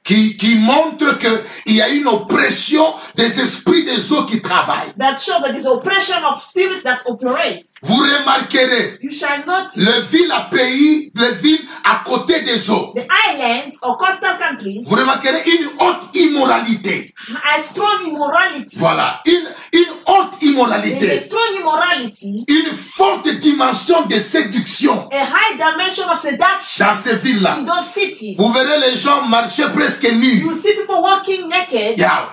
[0.08, 4.93] Qui, qui montrent qu'il y a une oppression des esprits des eaux qui travaillent?
[4.98, 7.67] that shows that oppression of spirit that operates?
[7.84, 12.93] Vous remarquerez You shall not les villes à pays, les villes à côté des eaux.
[12.96, 17.13] the islands or coastal countries Vous remarquerez une haute immoralité.
[17.56, 18.78] a strong immorality.
[18.78, 19.22] Voilà.
[19.26, 21.20] Une, une haute a immoralité.
[21.20, 27.58] strong immorality, Une forte dimension de séduction a high dimension of seduction dans ces villes-là.
[27.60, 28.36] in those cities.
[28.38, 30.41] Vous verrez les gens marcher presque nus.
[30.43, 32.29] You see people walking naked, Yeah.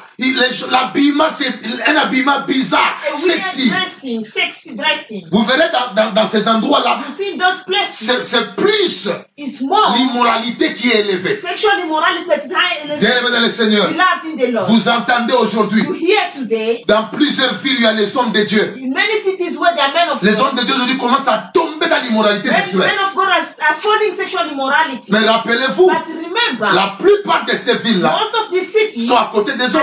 [0.71, 1.53] L'habillement, c'est
[1.89, 3.69] un habillement bizarre, sexy.
[3.71, 5.27] dressing, sexy dressing.
[5.31, 9.61] Vous verrez dans, dans, dans ces endroits-là, You see in those places, c'est plus it's
[9.61, 11.41] more l'immoralité qui est élevée.
[11.41, 13.19] sexual immorality that is high Bien elevated.
[13.25, 17.87] aimé dans le Seigneur, vous entendez aujourd'hui, You hear today, dans plusieurs villes, il y
[17.87, 18.75] a les hommes de Dieu.
[18.81, 21.51] in many cities where there are men of Les hommes de Dieu aujourd'hui commencent à
[21.53, 22.79] tomber dans l'immoralité sexuelle.
[22.79, 25.11] men of God are, are falling sexual immorality.
[25.11, 29.53] Mais rappelez-vous, But remember, la plupart ces villes-là most of these cities sont à côté
[29.53, 29.79] des the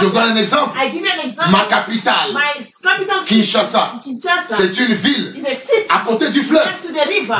[0.00, 0.78] Je vous donne un exemple.
[1.50, 2.34] Ma capitale,
[3.26, 4.00] Kinshasa,
[4.50, 5.42] c'est une ville
[5.88, 6.62] à côté du fleuve.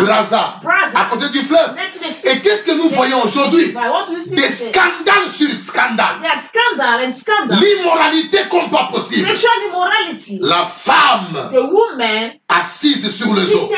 [0.00, 0.60] Brazza.
[0.94, 1.74] à côté du fleuve.
[2.24, 3.74] Et qu'est-ce que nous voyons aujourd'hui?
[4.30, 6.18] Des scandales sur scandales.
[7.50, 9.28] L'immoralité comme pas possible.
[10.40, 11.50] La femme
[12.58, 13.68] assise sur les eaux.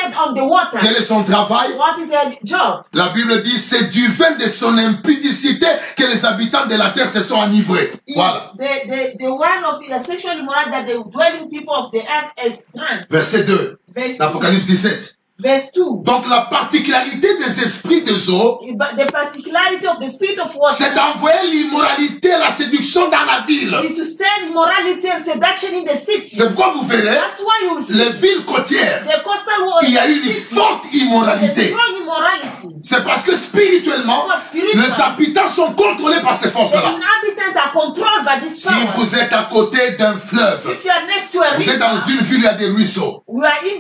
[0.80, 1.72] Quel est son travail?
[1.76, 2.84] What is her job?
[2.92, 7.08] La Bible dit c'est du vin de son impudicité que les habitants de la terre
[7.08, 7.92] se sont enivrés.
[8.14, 8.52] Voilà.
[8.58, 12.32] The, the, the one of the sexual immorality that the dwelling people of the earth
[12.44, 13.08] is drunk.
[13.10, 15.15] Verset 2, Verse, l'Apocalypse 17.
[15.38, 15.83] Verse 2.
[16.05, 20.75] Donc la particularité des esprits des eaux, But the particularity of the spirit of water
[20.77, 23.75] c'est d'envoyer l'immoralité la séduction dans la ville.
[23.85, 26.37] is to send immorality and seduction in the city.
[26.37, 29.88] C'est pourquoi vous verrez, That's why you see les villes côtières, the coastal waters.
[29.88, 31.75] il y a une forte immoralité.
[32.83, 36.83] C'est parce que spirituellement, les habitants sont contrôlés par ces forces-là.
[36.96, 41.07] inhabitants are controlled by this Si vous êtes à côté d'un fleuve, If you are
[41.07, 43.25] next to a vous êtes dans une ville, il y a des ruisseaux.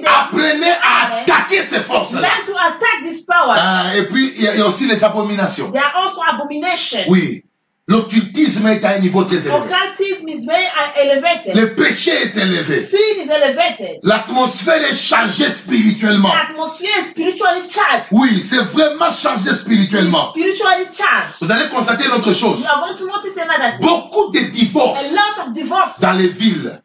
[0.04, 2.20] Apprenez à attaquer ces forces-là.
[2.20, 3.54] learn to attack this power.
[3.56, 5.70] Ah, et puis, il y, y a aussi les abominations.
[5.70, 7.04] There are also abominations.
[7.08, 7.42] Oui.
[7.88, 9.52] L'occultisme est à un niveau très élevé.
[9.54, 11.54] Occultism is very elevated.
[11.54, 12.82] Le péché est élevé.
[12.84, 14.00] Sin is elevated.
[14.02, 16.30] L'atmosphère est chargée spirituellement.
[16.30, 18.08] The atmosphere is spiritually charged.
[18.10, 20.30] Oui, c'est vraiment chargé spirituellement.
[20.30, 21.36] spiritually charged.
[21.40, 22.60] Vous allez constater une autre chose.
[22.60, 23.86] You are going to notice another thing.
[23.86, 26.80] Beaucoup de A divorces lot of divorce dans les villes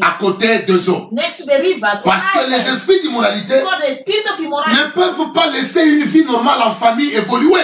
[0.00, 1.10] à côté des eaux.
[1.12, 2.00] next to the rivers.
[2.02, 7.12] or Parce que les esprits d'immoralité ne peuvent pas laisser une vie normale en famille
[7.12, 7.60] évoluer.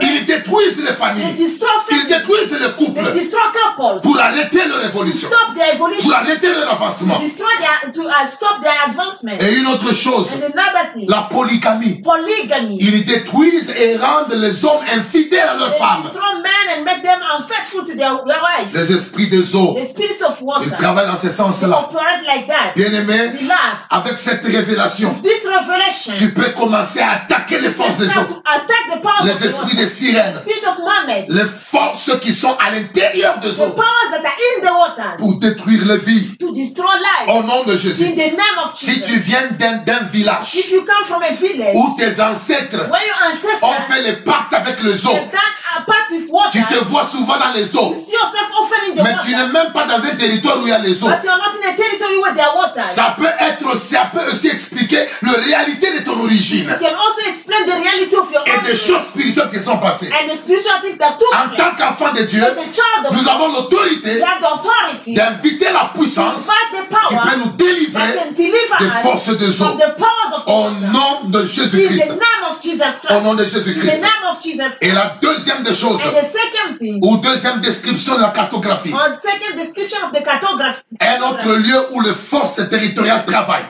[0.00, 1.24] Ils détruisent les familles.
[1.38, 3.40] Ils détruisent les They couples destroy
[3.76, 4.02] couples.
[4.02, 6.08] pour arrêter leur évolution, Stop their evolution.
[6.10, 7.18] pour arrêter leur avancement.
[7.18, 9.36] Their to uh, stop their advancement.
[9.40, 12.02] Et une autre chose, And another thing, la polygamie.
[12.02, 12.78] polygamy.
[12.80, 16.02] Ils détruisent et rendent les hommes infidèles à leurs femmes.
[16.04, 18.72] destroy men and make them unfaithful to their, their wife.
[18.74, 21.86] Les esprits des eaux, The spirits of ils travaillent dans ce sens-là.
[21.88, 22.72] operate like that.
[22.76, 23.32] Bien aimé,
[23.90, 25.41] avec cette révélation, this
[26.14, 28.42] tu peux commencer à attaquer les forces des of
[29.24, 30.34] les esprits des sirènes,
[30.66, 30.76] of
[31.28, 33.74] les forces qui sont à l'intérieur des the eaux
[35.18, 36.36] pour détruire les vies.
[36.38, 37.28] to destroy lives.
[37.28, 38.04] Au nom de In Jésus.
[38.14, 41.96] the name of Si tu viens d'un village If you come from a village où
[41.98, 42.88] tes ancêtres
[43.62, 45.18] ont fait les pactes avec les eaux,
[46.50, 47.94] tu te vois souvent dans les eaux,
[48.96, 51.08] mais tu n'es même pas dans un territoire où il y a les eaux.
[52.86, 59.02] Ça peut être, ça peut aussi expliquer la réalité de ton origine et des choses
[59.08, 60.10] spirituelles qui sont passées.
[61.32, 62.44] En tant qu'enfant de Dieu,
[63.12, 64.22] nous avons l'autorité
[65.08, 66.48] d'inviter la puissance
[67.08, 69.78] qui peut nous délivrer des forces de from eau.
[69.78, 72.12] the powers of Au nom de Jésus-Christ.
[73.10, 74.02] Au nom de Jésus-Christ.
[74.80, 76.00] Et la deuxième des choses,
[77.02, 78.92] ou deuxième description de la cartographie,
[81.00, 83.64] un autre lieu où les forces territoriales travaillent.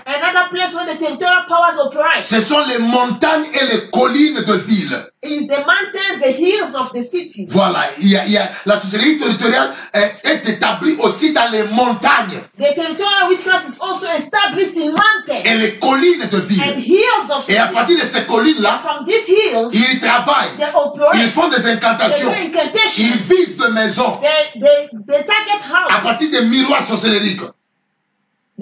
[2.22, 5.12] Ce sont les montagnes et les collines de villes.
[5.22, 7.46] Is the mountains, the hills of the cities.
[7.48, 11.48] Voilà, il y a, il y a- la société territoriale est, est établie aussi dans
[11.52, 12.40] les montagnes.
[12.58, 16.85] The territorial witchcraft is also established in mountains et les collines de and ville.
[16.85, 20.56] hills of Et à partir de ces collines-là, ils travaillent.
[20.58, 21.28] they Ils operate.
[21.30, 22.30] font des They incantations.
[22.30, 23.04] do incantation.
[23.04, 26.02] Ils visent des maisons They, they, they target à houses.
[26.02, 27.40] partir des miroirs sorcellériques.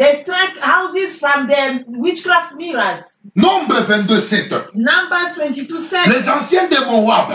[0.01, 3.19] They strike houses from the witchcraft mirrors.
[3.37, 4.65] Nombre 22, 7.
[4.75, 6.07] Numbers 22 7.
[6.09, 7.31] Les anciens de Moab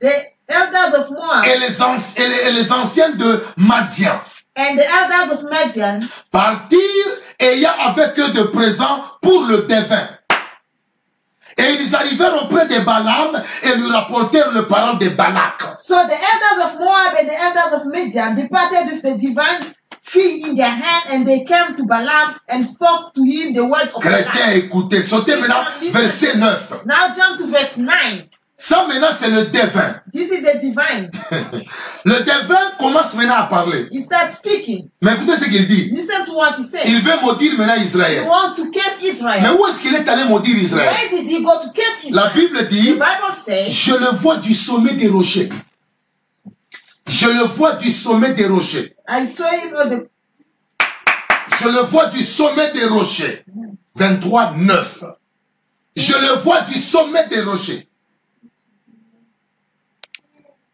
[0.00, 0.12] The
[0.48, 4.20] elders of Moab et les, anci- et les- et les anciens de Madian
[4.56, 6.00] and the elders of Midian
[6.32, 10.08] partirent ayant avec eux de présents pour le devin.
[11.56, 15.62] Et ils arrivèrent auprès de Balaam et lui rapportèrent le parole de Balak.
[15.78, 19.62] So the elders of Moab and the elders of Midian departed with the divine
[20.02, 23.92] fee in their hand, and they came to Balaam and spoke to him the words
[23.94, 24.56] of Chrétiens, Balaam.
[24.56, 26.82] écoutez, sautez maintenant verset 9.
[26.86, 28.24] Now jump to verse 9.
[28.56, 29.96] Ça maintenant c'est le devin.
[30.12, 31.10] This is the divine.
[32.04, 33.86] Le devin commence maintenant à parler.
[33.90, 34.88] He starts speaking.
[35.00, 35.90] Mais écoutez ce qu'il dit.
[35.92, 36.82] Listen to what he says.
[36.86, 38.24] Il veut maudire maintenant He Israël.
[38.28, 39.50] wants to curse Mais Israel.
[39.58, 40.88] où est-ce qu'il est allé maudire Israël?
[41.10, 42.32] Where did he go to curse La Israel?
[42.34, 45.48] Bible The dit, Bible says, je le vois du sommet des rochers.
[47.12, 48.96] Je le vois du sommet des rochers.
[49.06, 50.08] I saw him on the
[51.60, 53.44] Je le vois du sommet des rochers.
[53.94, 55.04] 23, 9.
[55.94, 57.86] Je le vois du sommet des rochers.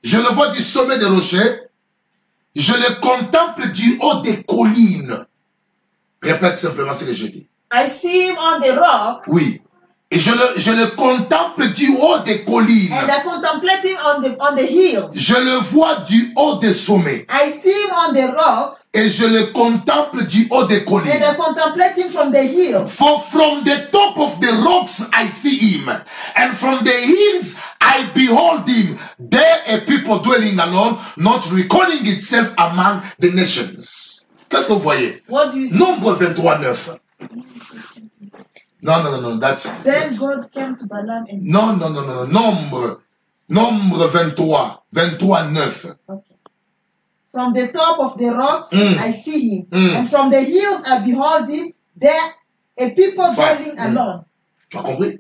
[0.05, 1.63] Je le vois du sommet des rochers.
[2.55, 5.27] Je le contemple du haut des collines.
[6.23, 7.49] Répète simplement ce que je dis.
[7.73, 9.61] I see him on the rock, Oui.
[10.11, 12.91] Et je le, je le contemple du haut des collines.
[12.95, 15.11] and I contemplate him on the on the hills.
[15.15, 17.27] Je le vois du haut des sommets.
[17.29, 21.13] I see him on the rock, Et je le contemple du haut des and collines.
[21.23, 22.89] I contemplate him from the hills.
[22.91, 25.91] For from the top of the rocks I see him,
[26.37, 28.97] and from the hills I behold him.
[29.19, 34.25] There a people dwelling alone, not reckoning itself among the nations.
[34.49, 35.23] Qu'est-ce que vous voyez?
[35.29, 35.77] What do you see?
[35.77, 36.99] Nombre 23, 9.
[38.81, 41.93] Non, non, non, non, that's, Then that's- God came to Balaam and said, non, non,
[41.95, 43.01] non, non, non, nombre,
[43.49, 45.97] nombre 23, 23, 9.
[46.09, 46.35] okay.
[47.33, 48.99] From the top of the rocks Mm.
[48.99, 49.95] I see him, Mm.
[49.97, 51.73] and from the hills I behold him.
[51.97, 52.35] There
[52.79, 53.87] a people dwelling Mm.
[53.91, 54.25] alone.
[54.71, 55.19] Tu as compris?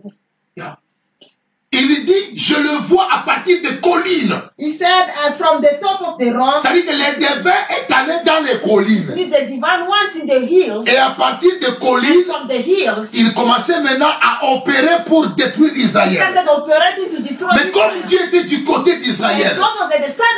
[0.56, 0.76] Yeah.
[1.72, 1.86] Il
[2.38, 4.32] je le vois à partir des collines.
[4.56, 4.86] He said,
[5.26, 8.60] and from the top of the rock, C'est-à-dire que le devin est allé dans les
[8.60, 9.06] collines.
[9.16, 13.08] means the divine went in the hills, Et à partir des collines, from the hills,
[13.12, 16.14] il commençait maintenant à opérer pour détruire he Israël.
[16.14, 18.02] started operating to destroy Mais comme Israel.
[18.06, 19.58] Dieu était du côté d'Israël,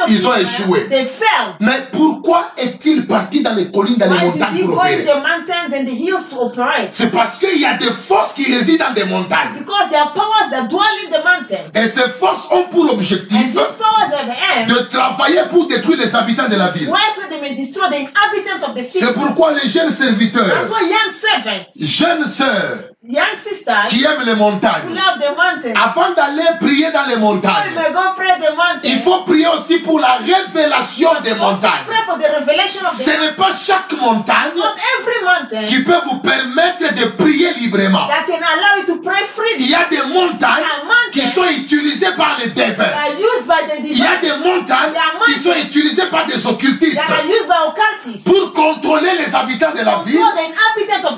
[0.09, 0.89] Ils ont échoué.
[0.89, 1.55] They fell.
[1.61, 4.81] mais pourquoi est-il parti dans les collines, dans les Why did montagnes he pour go
[4.81, 6.89] opérer the mountains and the hills to operate?
[6.91, 9.59] C'est parce qu'il y a des forces qui résident dans des montagnes.
[9.59, 11.71] Because there are powers that dwell in the mountains.
[11.75, 16.91] Et ces forces ont pour objectif de travailler pour détruire les habitants de la ville.
[18.91, 20.69] C'est pourquoi les jeunes serviteurs,
[21.79, 25.01] jeunes sœurs young sisters qui aiment les montagnes,
[25.75, 27.73] avant d'aller prier dans les montagnes,
[28.85, 31.87] il faut prier aussi pour la révélation des montagnes.
[32.93, 34.51] Ce n'est pas chaque montagne
[35.67, 38.07] qui peut vous permettre de prier librement.
[38.09, 39.65] that can allow you to pray freely.
[39.65, 40.65] Il y a des montagnes
[41.13, 42.65] qui sont utilisées par les the
[43.83, 44.93] Il y a des montagnes
[45.27, 47.01] qui sont utilisées par des occultistes
[48.25, 50.21] pour contrôler les habitants de la ville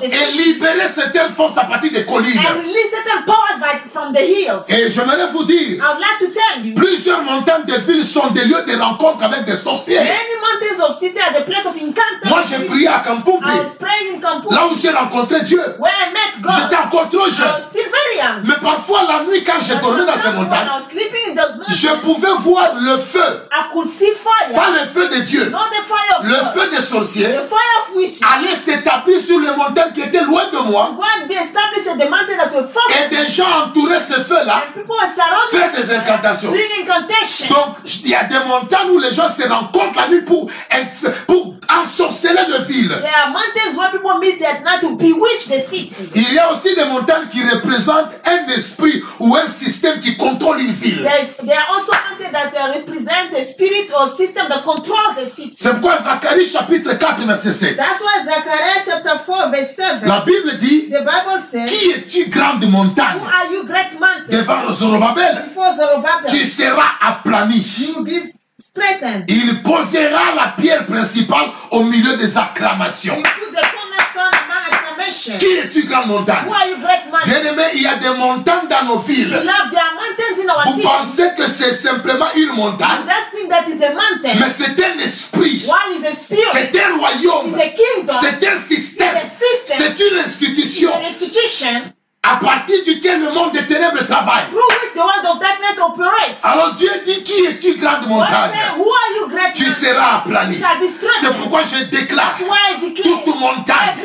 [0.02, 2.38] et libérer certaines forces à partir des collines.
[2.38, 4.64] and release certain powers by, from the hills.
[4.68, 8.28] Et j'aimerais vous dire, I would like to tell you, plusieurs montagnes de villes sont
[8.30, 9.98] des lieux de rencontre avec des sorciers.
[9.98, 12.28] many mountains of city are the place of encounter.
[12.28, 15.62] Moi, j'ai prié à Kampumpi, I was praying in Kampu, là où j'ai rencontré Dieu.
[15.78, 16.52] where I met God.
[16.62, 17.46] J'étais encore trop I jeune.
[17.46, 18.42] was still very young.
[18.44, 21.34] Mais parfois, la nuit, quand je But dormais dans ces montagnes, I was sleeping in
[21.34, 24.54] those je mountains, pouvais voir le feu, I could see fire.
[24.54, 26.52] pas le feu de Dieu, Not the fire of le God.
[26.54, 28.20] feu des sorciers, The fire of witches.
[28.22, 30.92] allait s'établir sur les montagnes qui étaient loin de moi.
[30.96, 31.32] Go and be
[32.08, 32.50] mountain that
[33.04, 34.64] Et des gens entouraient ce feu-là,
[35.50, 36.50] faire des incantations.
[36.50, 40.50] Donc, il y a des montagnes où les gens se rencontrent la nuit pour,
[41.26, 42.88] pour ensorceler le ville.
[42.88, 46.10] There are mountains where people meet at night to bewitch the city.
[46.14, 50.60] Il y a aussi des montagnes qui représentent un esprit ou un système qui contrôle
[50.60, 51.02] une ville.
[51.02, 55.16] There, is, there are also mountains that uh, represent a spirit or system that controls
[55.16, 55.54] the city.
[55.56, 57.76] C'est pourquoi Zacharie chapitre 4 verset 7.
[57.76, 58.12] That's why
[58.84, 63.18] chapter 4 verse 7, La Bible dit, the Bible qui es-tu grande montagne?
[63.20, 64.30] Who are you great mountain?
[64.30, 67.56] devant Zorobabel Before Zerubbabel, Tu seras aplani.
[67.56, 69.24] you will be straightened.
[69.28, 73.16] Il posera la pierre principale au milieu des acclamations.
[73.16, 73.22] You
[75.38, 76.46] Qui es-tu grande montagne?
[76.48, 77.00] Who are you great?
[77.26, 79.28] Bien aimé, il y a des montagnes dans nos villes.
[79.28, 83.50] Beloved, there are mountains in our Vous pensez que c'est simplement une montagne, Just think
[83.50, 84.34] that is a mountain.
[84.40, 86.42] mais c'est un esprit, One is a spirit.
[86.52, 88.14] c'est un royaume, It's a kingdom.
[88.20, 89.94] c'est un système, It's a system.
[89.96, 90.22] c'est une an
[91.06, 91.82] institution
[92.24, 94.44] à partir duquel le monde des ténèbres travaille.
[94.48, 96.38] through which the world of darkness operates.
[96.44, 98.52] Alors Dieu dit, qui es-tu grande montagne?
[98.52, 100.56] said, Who are you, great Tu seras aplani.
[101.20, 102.38] C'est pourquoi je déclare
[103.02, 103.96] toute montagne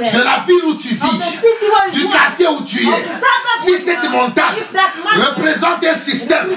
[0.00, 3.04] de la ville où tu vis, du quartier où tu es,
[3.62, 4.56] si cette montagne
[5.16, 6.50] représente un système,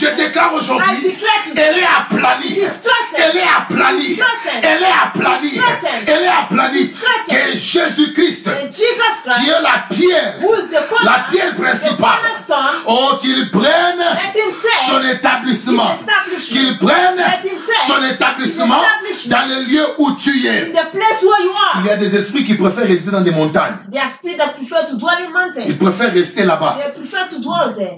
[0.00, 1.16] je déclare aujourd'hui,
[1.54, 2.58] elle est aplanie.
[3.14, 4.18] Elle est aplanie.
[4.62, 5.60] Elle est aplanie.
[6.06, 6.90] Elle est aplanie.
[7.28, 10.39] Que Jésus-Christ, qui est la pierre,
[11.04, 12.18] la pierre principale,
[12.86, 14.02] oh, qu'il prenne
[14.88, 15.90] son établissement.
[16.48, 17.18] Qu'il prenne
[17.86, 18.82] son établissement
[19.26, 20.70] dans le lieu où tu es.
[20.72, 21.94] the place where you Il y are.
[21.94, 23.76] a des esprits qui préfèrent rester dans des montagnes.
[25.66, 26.78] Ils préfèrent rester là-bas.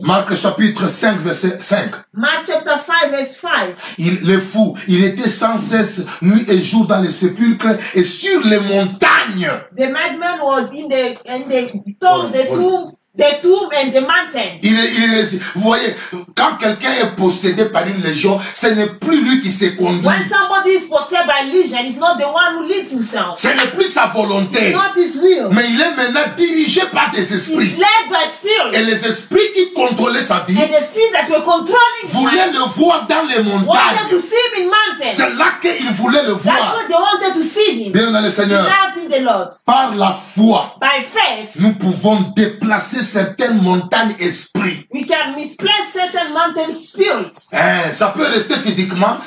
[0.03, 1.91] Marc chapitre 5, verset 5.
[2.15, 3.75] Mark chapter 5 verse 5.
[3.99, 8.45] Il, les fous, il était sans cesse nuit et jour dans les sépulcres et sur
[8.47, 9.51] les montagnes.
[9.77, 11.71] The madman was in the in the
[12.01, 14.59] tomb, Hold- tomb, the tomb and the mountains.
[14.63, 15.95] Il est, il est- vous voyez,
[16.35, 20.07] quand quelqu'un est possédé par une légion, ce n'est plus lui qui se conduit.
[20.07, 23.37] When somebody is possessed by legion, it's not the one who leads himself.
[23.39, 24.71] Ce n'est plus sa volonté.
[24.71, 25.49] It's not his will.
[25.53, 27.77] Mais il est maintenant dirigé par des He's esprits.
[27.77, 28.75] led by spirit.
[28.81, 32.61] Et les esprits qui contrôlaient sa vie And the spirits that were controlling voulaient le
[32.77, 34.19] voir dans les wanted to montagnes.
[34.21, 35.15] see him in mountains.
[35.15, 36.77] C'est là qu'ils voulaient le That's voir.
[36.77, 37.93] what they wanted to see him.
[37.93, 38.67] Bien dans le Seigneur.
[38.97, 39.49] in the Lord.
[39.67, 44.87] Par la foi, By faith, nous pouvons déplacer certaines montagnes esprits.
[44.93, 47.49] we can misplace certain mountain spirits.
[47.53, 49.19] Hein, ça peut rester physiquement,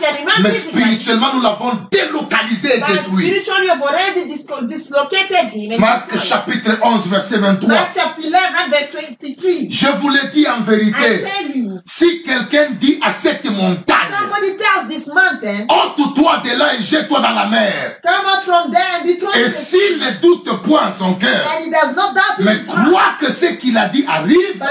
[0.41, 3.25] mais spirituellement, nous l'avons délocalisé et But détruit.
[3.27, 5.79] spiritually, you've already disco- dislocated him.
[5.79, 7.67] Marc chapitre 11, verset 23.
[7.75, 8.31] Mark chapter 11,
[8.69, 9.69] verse 23.
[9.69, 13.95] Je vous l'ai dit en I vérité, tell you, si quelqu'un dit à cette montagne,
[14.11, 18.71] somebody tells this mountain, ôte-toi de là et jette-toi dans la mer, come out from
[18.71, 22.13] there and be thrown et s'il ne doute point son cœur, And he does not
[22.13, 24.63] doubt mais croit que ce qu'il a dit arrive,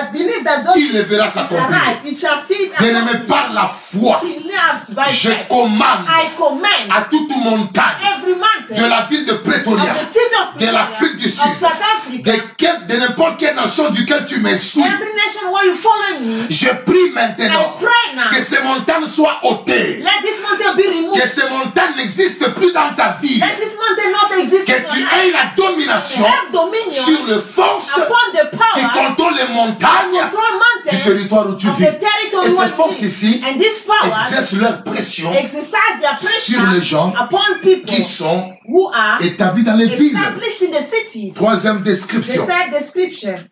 [0.76, 1.62] il le verra s'accomplir.
[1.62, 3.26] arrive, it shall see it Bien aimé, accomplished.
[3.26, 4.22] par la foi,
[5.10, 6.06] je commande
[6.90, 7.96] à toute montagne
[8.70, 9.94] de la ville de Pretoria,
[10.58, 11.42] de l'Afrique du Sud,
[12.22, 14.82] de, de n'importe quelle nation duquel tu me suis,
[16.48, 17.76] je prie maintenant
[18.30, 20.02] que ces montagnes soient ôtées,
[21.14, 26.26] que ces montagnes n'existent plus dans ta vie, que tu aies la domination
[26.90, 27.40] sur the
[28.74, 30.20] qui contrôlent les montagnes
[30.90, 31.84] du territoire où tu vis.
[31.84, 35.30] Et ces forces ici exercent leur pression
[36.42, 40.18] sur les gens pressure upon people qui sont who are établis dans les villes.
[41.34, 42.46] Troisième description.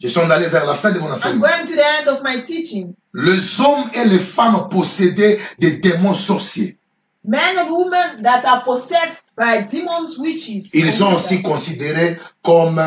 [0.00, 1.46] Je suis allé vers la fin de mon I'm enseignement.
[1.46, 2.94] going to the end of my teaching.
[3.14, 6.78] Les hommes et les femmes possédés des démons sorciers.
[7.24, 10.74] Men and women that are possessed by demons, witches.
[10.74, 12.82] Ils sont aussi considérés comme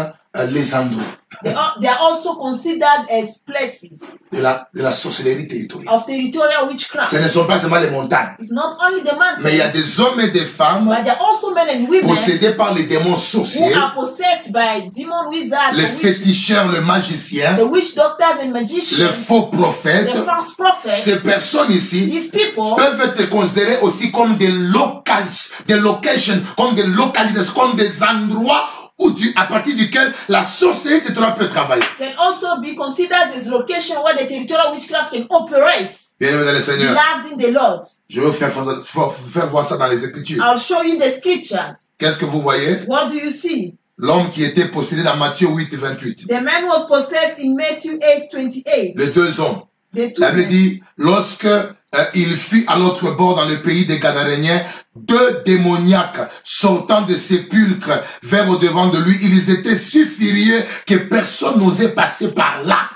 [0.52, 1.04] les endroits
[1.44, 5.94] They are, they are also considered as places de la, de la sorcellerie territoriale.
[5.94, 7.12] of territorial witchcraft.
[7.12, 9.12] Ce ne sont pas seulement les montagnes, It's not only the
[9.44, 11.90] mais il y a des hommes et des femmes but there are also men and
[11.90, 16.82] women possédés par les démons who sorciers, are possessed by demon wizards, les féticheurs, les
[16.82, 20.08] magiciens, the witch doctors and les magicians, faux prophètes.
[20.12, 20.96] the false prophets.
[20.96, 25.26] Ces personnes ici These people peuvent être considérées aussi comme des locals,
[25.68, 31.02] des locations, comme des localisations, comme des endroits où du, à partir duquel la sorcellerie
[31.02, 31.84] territoriale peut travailler.
[31.98, 35.96] can also be considered as location where the territorial witchcraft can operate.
[36.20, 37.82] Bien dans le Seigneur, Loved in the Lord.
[38.08, 40.43] je vais vous faire, faire, voir ça dans les Écritures.
[40.43, 41.74] I'll show you the scriptures.
[41.98, 42.80] Qu'est-ce que vous voyez?
[42.88, 43.76] What do you see?
[43.98, 46.28] L'homme qui était possédé dans Matthieu 8, 28.
[46.28, 48.93] The man was possessed in Matthew 8 28.
[48.96, 49.62] Les deux hommes.
[49.93, 51.70] The two La Bible dit, lorsque euh,
[52.14, 54.62] il fut à l'autre bord dans le pays des Gadaréniens,
[54.96, 60.96] deux démoniaques sortant des sépulcres vers au devant de lui, ils étaient si furieux que
[60.96, 62.89] personne n'osait passer par là.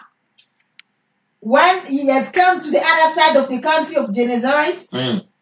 [1.41, 4.89] When he had come to the other side of the country of Gennesaret,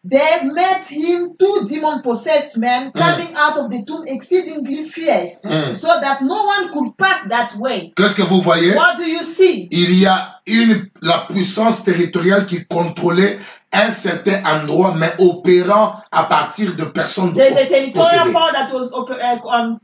[0.08, 5.72] They met him two demon possessed men coming out of the tomb exceedingly fierce, Mm.
[5.74, 7.92] so that no one could pass that way.
[7.96, 8.74] Qu'est-ce que vous voyez?
[8.74, 9.68] What do you see?
[9.72, 13.38] Il y a une, la puissance territoriale qui contrôlait
[13.72, 18.32] un certain endroit, mais opérant à partir de personnes There's a territorial possédées.
[18.32, 19.78] power that was oper- um,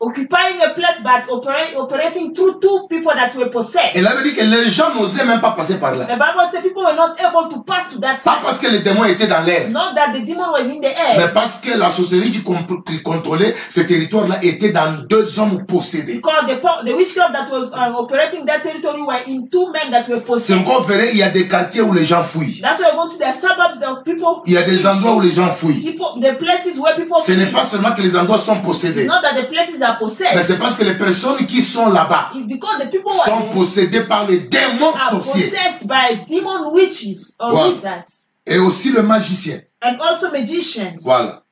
[0.00, 3.94] occupying a place but opera- operating through two people that were possessed.
[3.96, 6.06] Et là, veut dire que les gens n'osaient même pas passer par là.
[6.06, 8.42] The Bible says people were not able to pass to that Pas side.
[8.42, 11.18] parce que les démons étaient dans l'air, Not that the demon was in the mais
[11.18, 12.42] air, parce que la sorcellerie qui,
[12.86, 16.14] qui contrôlait ce territoire-là était dans deux hommes possédés.
[16.14, 20.08] because the, the witchcraft that was um, operating that territory were in two men that
[20.08, 20.60] were C'est possessed.
[20.60, 22.60] encore vrai, il y a des quartiers où les gens fuient.
[22.62, 25.30] That's why going to the suburbs, the people, Il y a des endroits où les
[25.30, 25.82] gens fuient.
[25.82, 29.04] people, the places where people Ce n'est pas seulement que les endroits sont It's possédés,
[29.04, 30.42] not that the places are are Mais possessed.
[30.46, 33.48] c'est parce que les personnes qui sont là-bas It's because the people who are sont
[33.52, 37.68] possédées par les démons sorciers possessed by demon witches or Voilà.
[37.74, 39.60] wizards et aussi le magicien.
[39.82, 40.96] and also magicians.
[41.04, 41.42] Voilà,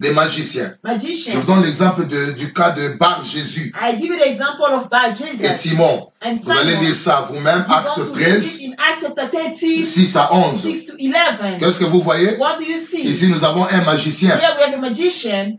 [0.00, 0.74] les magiciens.
[0.84, 1.32] Je Magicians.
[1.38, 5.06] vous donne l'exemple du cas de Bar Jésus I give you the example of Bar
[5.06, 6.06] et Jesus Simon.
[6.20, 9.30] and Vous allez lire ça vous-même, acte going to read 13, it in Acts chapter
[9.30, 10.60] 13, 6 à 11.
[10.60, 11.58] 6 to 11.
[11.58, 12.36] Qu'est-ce que vous voyez?
[12.38, 13.02] What do you see?
[13.08, 15.58] Ici, nous avons un magicien, Here we have a magician,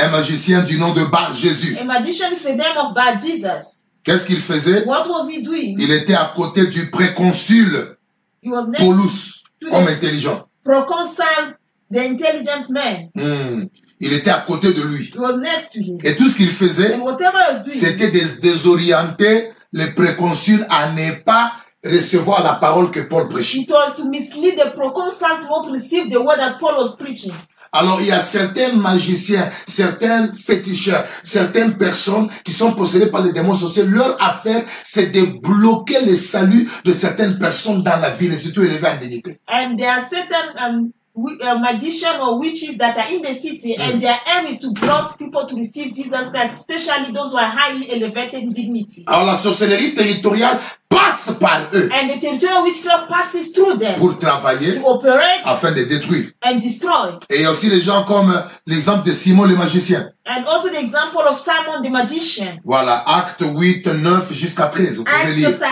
[0.00, 1.76] un magicien du nom de Bar Jésus.
[1.78, 3.84] a magician with the name of Bar Jesus.
[4.02, 4.84] Qu'est-ce qu'il faisait?
[4.86, 5.76] What was he doing?
[5.78, 7.96] Il était à côté du préconsul
[8.42, 10.46] He was next Paulus, homme intelligent.
[10.64, 11.56] proconsul,
[11.92, 13.10] the intelligent man.
[13.14, 13.66] Hmm.
[14.00, 15.10] Il était à côté de lui.
[15.14, 15.98] He was next to him.
[16.02, 20.66] Et tout ce qu'il faisait, And whatever he was doing, c'était de désorienter les préconsuls
[20.70, 21.52] à ne pas
[21.84, 23.58] recevoir la parole que Paul prêchait.
[23.58, 27.32] it was to mislead the proconsul to not receive the word that Paul was preaching.
[27.72, 33.32] Alors, il y a certains magiciens, certains féticheurs, certaines personnes qui sont possédées par les
[33.32, 33.84] démons sociaux.
[33.86, 38.62] Leur affaire, c'est de bloquer le salut de certaines personnes dans la ville et surtout
[38.62, 39.38] élever en dignité.
[39.48, 44.00] And there are certain um, uh, magicians or witches that are in the city, and
[44.00, 47.90] their aim is to block people to receive Jesus Christ, especially those who are highly
[47.92, 49.04] elevated in dignity.
[49.06, 50.58] Alors, la sorcellerie territoriale
[50.90, 55.70] passe par eux And the territorial witchcraft passes through them pour travailler to operate afin
[55.72, 56.26] de détruire.
[56.44, 57.18] and destroy.
[57.30, 58.34] Et il y a aussi les gens comme
[58.66, 60.10] l'exemple de Simon le magicien.
[60.26, 62.58] And also the example of Simon the magician.
[62.64, 64.98] Voilà, acte 8, 9 jusqu'à 13.
[64.98, 65.50] Vous pouvez Acts lire.
[65.50, 65.66] chapter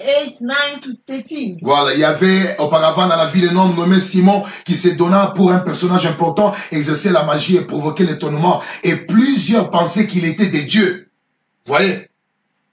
[0.00, 1.56] 8, 8, 9 to 13.
[1.62, 5.32] Voilà, il y avait auparavant dans la ville un homme nommé Simon qui se donna
[5.34, 8.60] pour un personnage important, exercer la magie et provoquer l'étonnement.
[8.82, 11.08] Et plusieurs pensaient qu'il était des dieux.
[11.66, 12.09] Voyez?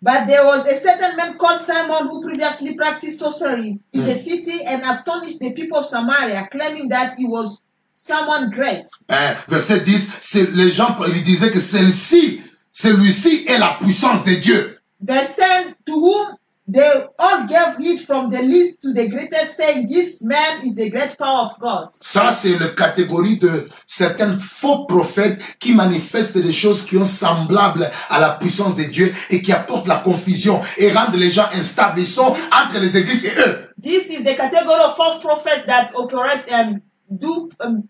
[0.01, 4.19] But there was a certain man called Simon who previously practiced sorcery in the hmm.
[4.19, 7.61] city and astonished the people of Samaria, claiming that he was
[7.93, 8.85] someone great.
[9.09, 12.41] Hein, Verset 10, c'est- les gens ils disaient que celle-ci,
[12.71, 14.75] celui-ci est la puissance de Dieu.
[15.01, 16.37] Verse 10 To whom
[16.67, 20.89] they all gave heed from the least to the greatest, saying, This man is the
[20.89, 21.89] great power of God.
[21.99, 27.89] Ça, c'est la catégorie de certains faux prophètes qui manifestent des choses qui sont semblables
[28.09, 31.99] à la puissance de Dieu et qui apportent la confusion et rendent les gens instables.
[31.99, 33.69] Ils sont entre les églises et eux.
[33.81, 37.87] This is the category of false prophets that operate and do um,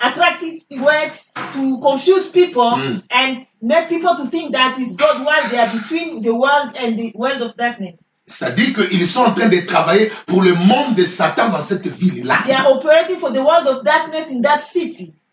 [0.00, 2.74] attractive works to confuse people
[3.10, 6.98] and make people to think that is God while they are between the world and
[6.98, 8.07] the world of darkness.
[8.28, 12.36] C'est-à-dire qu'ils sont en train de travailler pour le monde de Satan dans cette ville-là.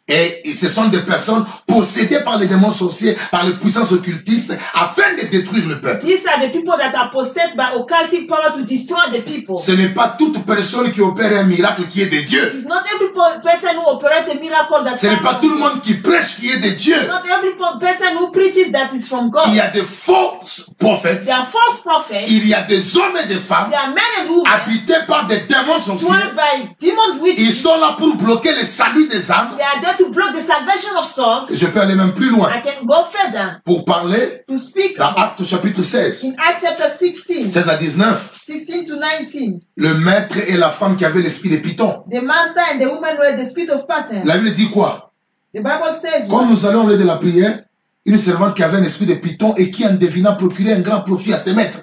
[0.07, 5.15] Et ce sont des personnes possédées par les démons sorciers, par les puissances occultistes, afin
[5.19, 6.05] de détruire le peuple.
[6.05, 9.57] These are the people that are possessed by occultic power to destroy the people.
[9.57, 12.53] Ce n'est pas toute personne qui opère un miracle qui est de Dieu.
[12.55, 15.57] It's not every po- person who operates a miracle that Ce n'est pas tout le
[15.57, 16.97] monde qui prêche qui est de Dieu.
[17.07, 19.45] Not every po- person who preaches that is from God.
[19.47, 20.39] Il y a des faux
[20.77, 21.23] prophètes.
[21.25, 22.25] There are false prophets.
[22.27, 25.25] Il y a des hommes et des femmes There are men and women habités par
[25.25, 26.07] des démons sorciers.
[26.35, 29.55] by demons Ils sont là pour bloquer le salut des âmes.
[29.57, 31.55] they are there to block the salvation of souls.
[31.55, 35.13] Je peux aller même plus loin I can go further pour parler to speak dans
[35.13, 38.39] Acte chapitre 16, in Acts chapter 16, 16 à 19.
[38.45, 39.61] 16 to 19.
[39.77, 42.03] Le maître et la femme qui avaient l'esprit de Python.
[42.11, 44.21] The master and the woman were the spirit of pattern.
[44.25, 45.11] La Bible dit quoi?
[45.53, 47.63] The Bible says Quand nous allons au lieu de la prière,
[48.05, 51.01] une servante qui avait un esprit de Python et qui en devinant procurait un grand
[51.01, 51.79] profit à ses maîtres.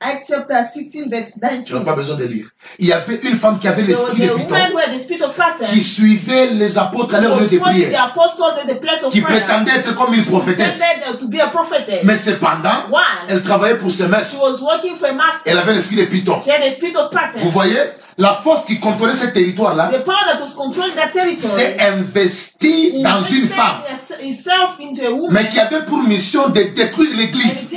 [0.00, 1.84] Acts chapter 16, verse Tu n'as 19.
[1.84, 2.46] pas besoin de lire.
[2.78, 7.20] Il y avait une femme qui avait l'esprit de Python qui suivait les apôtres à
[7.20, 9.40] leur lieu de prière, apostles at the place of qui prayer.
[9.40, 10.80] prétendait être comme une prophétesse.
[12.04, 12.70] Mais cependant,
[13.26, 14.30] elle travaillait pour ses maîtres.
[14.30, 15.42] she was working for a master.
[15.52, 16.40] Elle avait l'esprit de Python.
[17.40, 17.80] Vous voyez,
[18.18, 19.90] la force qui contrôlait ce territoire-là
[21.38, 23.82] s'est investie dans une femme,
[24.20, 25.32] itself into a woman.
[25.32, 27.70] mais qui avait pour mission de détruire l'église.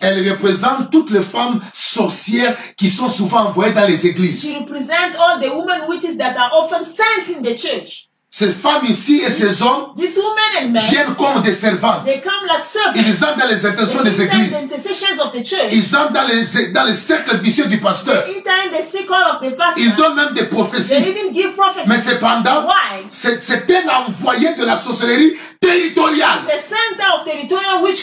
[0.00, 4.42] Elle représente toutes les femmes sorcières qui sont souvent envoyées dans les églises.
[4.42, 8.08] She represents all the women witches that are often sent in the church.
[8.28, 12.02] Ces femmes ici et ces hommes viennent comme des servantes.
[12.94, 14.54] Ils entrent dans les intentions des églises.
[15.72, 18.24] Ils entrent dans les, dans les cercles vicieux du pasteur.
[19.78, 21.14] Ils donnent même des prophéties.
[21.86, 22.66] Mais cependant,
[23.08, 26.40] c'est un envoyé de la sorcellerie territoriale.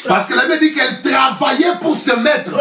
[0.07, 2.51] Parce que la Bible dit qu'elle travaillait pour se mettre.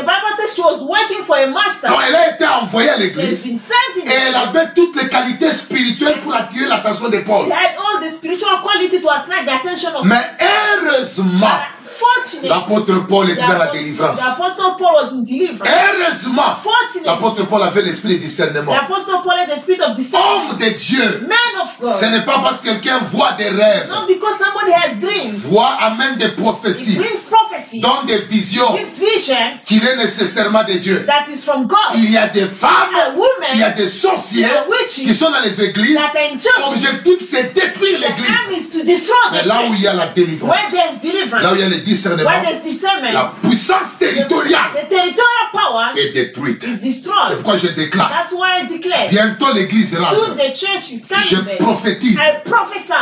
[1.89, 6.35] Donc elle a été envoyée à l'église et elle avait toutes les qualités spirituelles pour
[6.35, 7.47] attirer l'attention de Paul.
[7.63, 11.49] Had all the spiritual quality to attract the attention of Mais heureusement,
[12.43, 14.19] L'apôtre Paul était dans la délivrance.
[14.19, 15.69] the apostle Paul was in deliverance.
[15.69, 16.57] Heureusement,
[17.05, 18.73] l'apôtre Paul avait l'esprit de discernement.
[18.73, 20.59] the apostle Paul had the spirit of Homme discernment.
[20.59, 22.11] de Dieu, Man of ce God.
[22.13, 25.37] n'est pas parce que quelqu'un voit des rêves, Not because somebody has dreams.
[25.51, 27.29] voit, amène des prophéties, brings prophecy,
[27.81, 29.35] donne des visions, gives visions
[29.67, 31.05] qu'il est nécessairement de Dieu.
[31.07, 31.79] that is from God.
[31.95, 32.95] Il y a des femmes,
[33.53, 35.99] il y a des witches qui sont dans les églises.
[36.61, 38.69] L'objectif, c'est détruire l'église.
[39.33, 40.55] Mais là où il y a la délivrance,
[41.41, 42.31] là où il y a le discernement,
[43.13, 46.65] la puissance territoriale the territorial powers est détruite.
[46.65, 49.09] C'est pourquoi je déclare, That's why I declare.
[49.09, 49.97] bientôt l'église
[50.55, 52.19] church is Je prophétise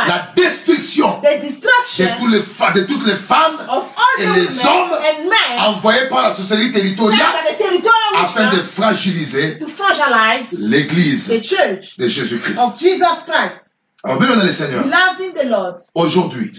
[0.07, 1.41] la destruction the
[2.73, 5.29] de, toutes les femmes of all et les women hommes
[5.59, 7.19] envoyés par la société territoriale
[8.17, 9.59] afin de fragiliser
[10.59, 11.29] l'église
[11.97, 12.59] de Jésus-Christ.
[14.03, 14.83] Alors, bien dans le Seigneur,
[15.93, 16.51] aujourd'hui,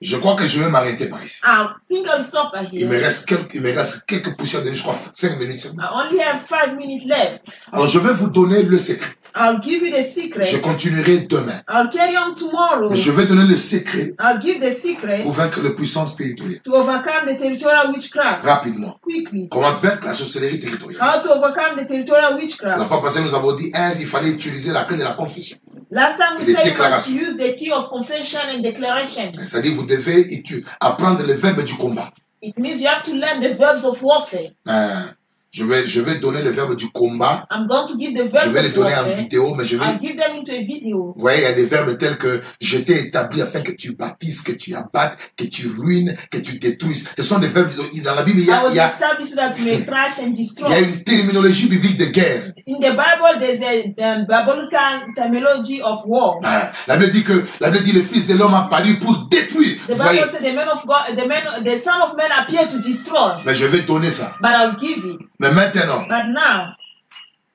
[0.00, 1.40] je crois que je vais m'arrêter par ici.
[1.44, 4.68] I think I'll stop right Il me reste quelques, il me reste quelques poussières de
[4.68, 5.82] nuit, je crois 5 minutes seulement.
[5.82, 7.42] I only have five minutes left.
[7.72, 9.14] Alors, je vais vous donner le secret.
[9.36, 10.60] I'll give you the Je secret.
[10.62, 11.60] continuerai demain.
[11.68, 12.88] I'll carry on tomorrow.
[12.90, 16.60] Mais je vais donner le secret I'll give the secret pour vaincre les puissances territoriales.
[16.62, 18.96] to overcome the territorial witchcraft Rapidement.
[19.02, 19.48] quickly.
[19.48, 21.00] Comment vaincre la sorcellerie territoriale?
[21.00, 22.84] How to overcome the territorial La witchcraft.
[22.86, 25.56] fois passée, nous avons dit, un, il fallait utiliser la clé de la confession.
[25.90, 29.32] Last time we said you must use the key of confession and declarations.
[29.38, 30.42] C'est-à-dire, vous devez
[30.80, 32.10] apprendre le verbe du combat.
[32.42, 34.48] It means you have to learn the verbs of warfare.
[34.68, 35.06] Euh,
[35.54, 37.46] je vais, je vais donner le verbe du combat.
[37.48, 40.00] I'm going to give the Je vais les donner en vidéo, mais je vais I'll
[40.00, 41.12] give them into a video.
[41.14, 43.94] Vous voyez, il y a des verbes tels que je t'ai établi afin que tu
[43.94, 47.08] bâtisses, que tu abattes, que tu ruines, que tu détruises.
[47.16, 47.70] Ce sont des verbes,
[48.04, 49.64] dans la Bible, il y I a, was il y a, established so that you
[49.64, 50.82] may crash and il y a destroy.
[50.82, 52.52] une terminologie biblique de guerre.
[52.66, 56.40] In the Bible, there's a um, biblical terminology of war.
[56.42, 59.28] Ah, La Bible dit que, la Bible dit le Fils de l'homme a paru pour
[59.30, 59.43] détruire.
[59.86, 62.78] The Bible says the man of God, the man, the Son of Man appeared to
[62.78, 63.42] destroy.
[63.44, 64.32] mais je vais donner ça.
[64.40, 65.20] But I'll give it.
[65.38, 66.74] Mais maintenant, But now,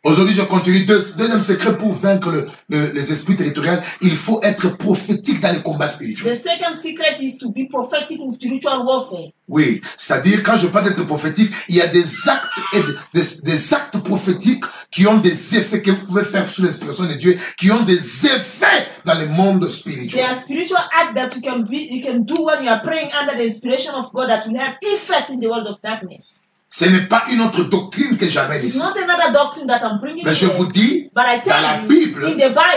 [0.03, 0.85] aujourd'hui, je continue.
[0.85, 5.51] Deux- deuxième secret pour vaincre le- le- les esprits territoriaux, il faut être prophétique dans
[5.53, 6.37] les combats spirituels.
[6.37, 9.29] the second secret is to be prophetic in spiritual warfare.
[9.47, 13.41] Oui, c'est-à-dire quand je parle d'être prophétique, il y a des actes et de- des,
[13.43, 17.37] des actes prophétiques qui ont des effets que vous pouvez faire sous l'inspiration de Dieu,
[17.57, 20.23] qui ont des effets dans le monde There spirituel.
[20.25, 23.35] are spiritual acts that you can be, you can do when you are praying under
[23.37, 26.41] the inspiration of God that will have effect in the world of darkness.
[26.71, 28.77] Ce n'est pas une autre doctrine que It's ici.
[28.77, 32.27] not another doctrine that I'm bringing Mais je vous dis, dans la Bible,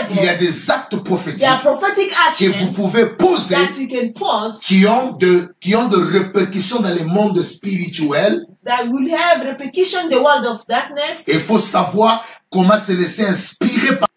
[0.09, 1.47] il y a des actes prophétiques
[2.39, 6.79] que vous pouvez poser that you can pause qui ont de, qui ont de répercussions
[6.79, 8.45] dans le monde spirituel.
[8.65, 11.27] that will have repercussion in the world of darkness.
[11.27, 14.07] Et il faut savoir comment se laisser inspirer par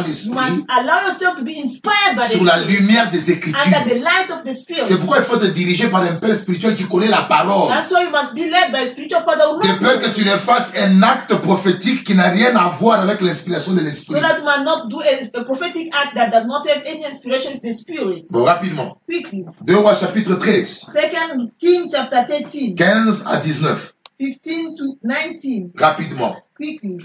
[0.00, 3.60] You l'esprit must allow yourself to be inspired by the sur la lumière des Écritures.
[3.84, 4.82] the light of the Spirit.
[4.84, 7.68] C'est pourquoi il faut te diriger par un père spirituel qui connaît la parole.
[7.68, 10.24] That's why you must be led by a spiritual father who De peur que tu
[10.24, 14.20] ne fasses un acte prophétique qui n'a rien à voir avec l'inspiration de l'esprit.
[14.20, 17.54] that you might not do a, a prophetic act that does not have any inspiration
[17.54, 18.24] of the Spirit.
[18.30, 18.96] Bon, rapidement.
[19.08, 19.44] Quickly.
[19.66, 23.94] 2 Rois chapitre 13, Second King chapter 13, 15 à 19.
[24.18, 25.72] 15 to 19.
[25.76, 26.36] Rapidement.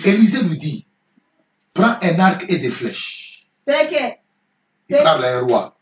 [0.05, 0.86] Élisée lui dit,
[1.77, 3.47] prends un arc et des flèches.
[3.65, 4.15] Take a,
[4.89, 5.77] Il take, parle à un roi.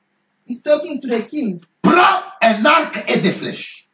[0.46, 1.60] he's talking to the king.
[1.82, 3.88] Prends un arc et des flèches.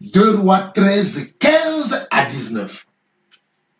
[0.00, 2.86] 2 Rois 13, 15 à 19.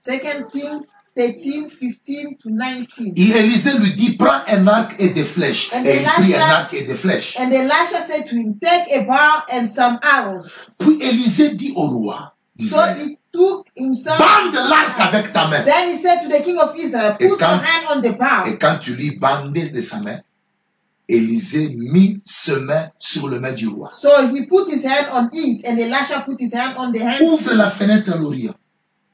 [0.00, 0.80] Second King
[1.16, 3.12] 13, 15 to 19.
[3.16, 5.70] Et Élisée lui dit, prends un arc et des flèches.
[5.74, 7.36] And Et il prit un arc et des flèches.
[7.40, 10.68] And Elisha said to him, Take a bow and some arrows.
[10.78, 14.18] Puis Élisée dit au roi So he took himself.
[14.18, 15.62] bande l'arc avec ta main.
[15.64, 18.16] Then he said to the king of Israel, Et Put quand- your hand on the
[18.18, 18.44] bow.
[18.46, 20.20] Et quand tu lui bandais de sa main,
[21.08, 23.90] Élisée mit ses mains sur le main du roi.
[23.92, 27.20] So he put his hand on it, and Elisha put his hand on the hand.
[27.20, 28.54] Ouvre la fenêtre à l'Orient.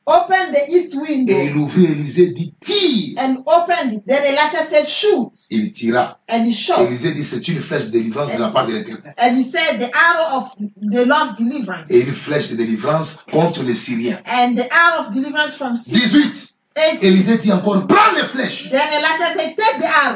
[0.08, 0.96] Open the east
[1.28, 3.18] Et il ouvrit Élisée dit, tire.
[3.18, 4.06] And opened it.
[4.06, 5.32] Then Elisha said, Shoot.
[5.50, 6.18] Il tira.
[6.26, 6.80] And he shot.
[6.80, 9.02] Élisée dit, c'est une flèche de délivrance de la part de l'Éternel.
[9.18, 10.48] And he said, The arrow of
[10.80, 11.90] the Lord's deliverance.
[11.90, 14.18] Et une flèche de délivrance contre les Syriens.
[14.26, 16.06] And the arrow of deliverance from Syria.
[16.06, 16.47] 18.
[16.78, 17.02] 18.
[17.04, 18.70] Élisée dit encore, prends les flèches.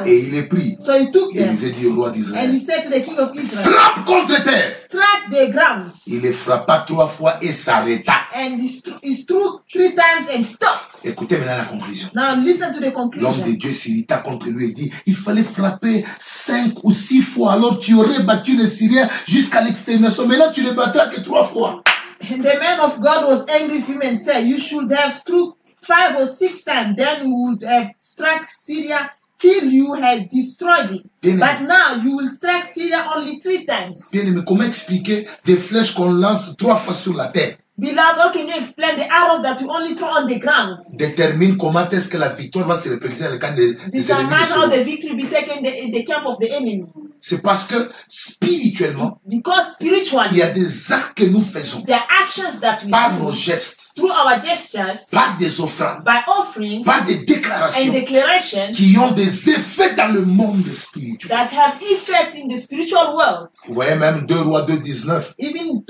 [0.05, 0.77] Et il les prit.
[0.79, 1.49] So he took them.
[1.49, 4.73] Élisée dit au roi d'Israël, frappe contre terre.
[4.89, 5.91] Strike the ground.
[6.07, 8.13] Il les frappa trois fois et s'arrêta.
[8.35, 11.05] And he, st- he struck three times and stopped.
[11.05, 12.09] Écoutez maintenant la conclusion.
[12.15, 13.51] Now listen to the L'homme de.
[13.51, 17.93] Dieu s'irrita contre lui et dit, il fallait frapper cinq ou six fois, alors tu
[17.93, 20.27] aurais battu les Syriens jusqu'à l'extermination.
[20.27, 21.83] Maintenant, tu ne les battras que trois fois.
[22.31, 25.57] And the man of God was angry with him and said, You should have struck
[25.83, 31.09] five or six times, then you would have struck Syria till you had destroyed it.
[31.21, 34.09] Bien But now you will strike Syria only three times.
[34.11, 38.47] bien aimé, comment expliquer des flèches qu'on lance trois fois sur la terre Beloved, can
[38.47, 40.77] you explain the arrows that you only throw on the ground?
[40.93, 44.31] détermine comment est-ce que la victoire va se répercuter dans le camp des, des ennemis.
[44.55, 46.85] How the victory be taken in the, camp of the enemy.
[47.19, 51.95] C'est parce que spirituellement, Because il y spiritually, a des actes que nous faisons the
[52.23, 56.83] actions that we par do nos gestes, through our gestures, par des offrandes, by offerings
[56.83, 61.29] par des and déclarations declarations qui ont des effets dans le monde spirituel.
[61.29, 63.47] that have effect in the spiritual world.
[63.67, 65.35] Vous voyez même 2 Rois 2, 19.
[65.39, 65.81] Even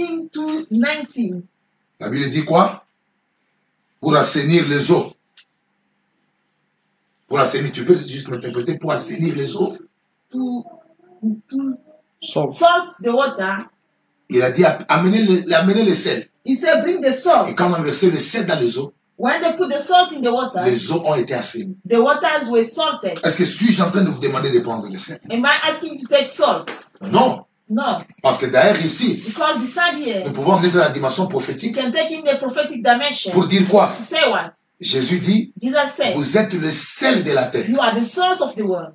[0.00, 1.42] to, to Second King 2 19.
[2.00, 2.84] La Bible dit quoi?
[4.00, 5.12] Pour assainir les eaux.
[7.28, 9.76] Pour assainir, tu peux juste m'interpréter pour assainir les eaux.
[10.32, 10.64] To,
[11.48, 11.58] to
[12.22, 12.56] Sauf.
[12.56, 13.66] salt the water.
[14.28, 16.28] Il a dit amener le, amener le sel.
[16.44, 17.54] He said, Bring the Et salt.
[17.56, 20.22] quand on a versé le sel dans les eaux, When they put the salt in
[20.22, 21.76] the water, les eaux ont été assainies.
[21.86, 23.18] the waters were salted.
[23.22, 25.18] Est-ce que suis-je en train de vous demander de prendre le sel?
[25.30, 26.86] Am I asking you to take salt?
[27.02, 27.44] Non.
[27.70, 27.98] No.
[28.20, 29.22] Parce que derrière ici,
[30.24, 31.76] nous pouvons amener ça dans la dimension prophétique.
[31.76, 33.30] can take in the prophetic dimension.
[33.30, 33.94] Pour dire quoi?
[34.80, 35.52] Jésus dit,
[35.94, 37.66] said, vous êtes le sel de la terre.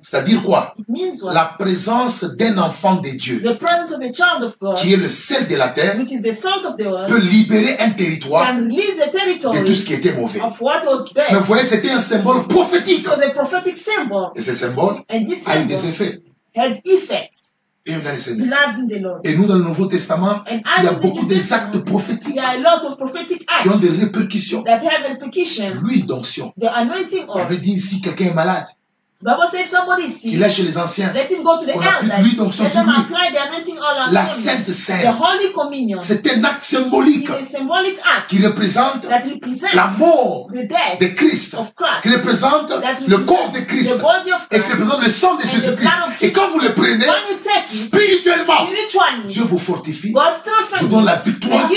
[0.00, 0.74] C'est-à-dire quoi?
[0.78, 1.32] It means what?
[1.32, 4.96] La présence d'un enfant de Dieu, The presence of a child of God, qui est
[4.96, 10.12] le sel de la terre, world, peut libérer un territoire de tout ce qui était
[10.12, 10.40] mauvais.
[10.42, 13.06] of what was Mais vous voyez, c'était un symbole prophétique.
[14.34, 16.20] Et ce symbole and this a eu des effets.
[16.54, 17.55] had effects.
[17.86, 22.36] Et nous, dans le Nouveau Testament, il y a beaucoup des actes prophétiques
[23.62, 24.64] qui ont des répercussions.
[25.82, 26.52] L'huile d'onction.
[27.36, 28.66] Avait dit si quelqu'un est malade,
[30.08, 31.12] Sick, est chez les anciens.
[31.14, 32.90] let him go to the On d'onction Let sur lui.
[34.10, 34.26] La.
[34.26, 35.16] Sainte Seine,
[35.96, 37.28] c'est un acte symbolique
[38.28, 39.06] qui représente
[39.72, 41.56] la mort de Christ,
[42.02, 42.72] qui représente
[43.06, 43.96] le corps de Christ
[44.50, 45.90] et qui représente le sang de Jésus-Christ.
[46.22, 47.06] Et quand vous le prenez,
[47.64, 48.68] spirituellement,
[49.26, 50.12] Dieu vous fortifie,
[50.80, 51.70] vous donne la victoire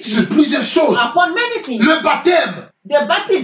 [0.00, 0.98] sur plusieurs choses.
[1.66, 2.96] Le baptême, The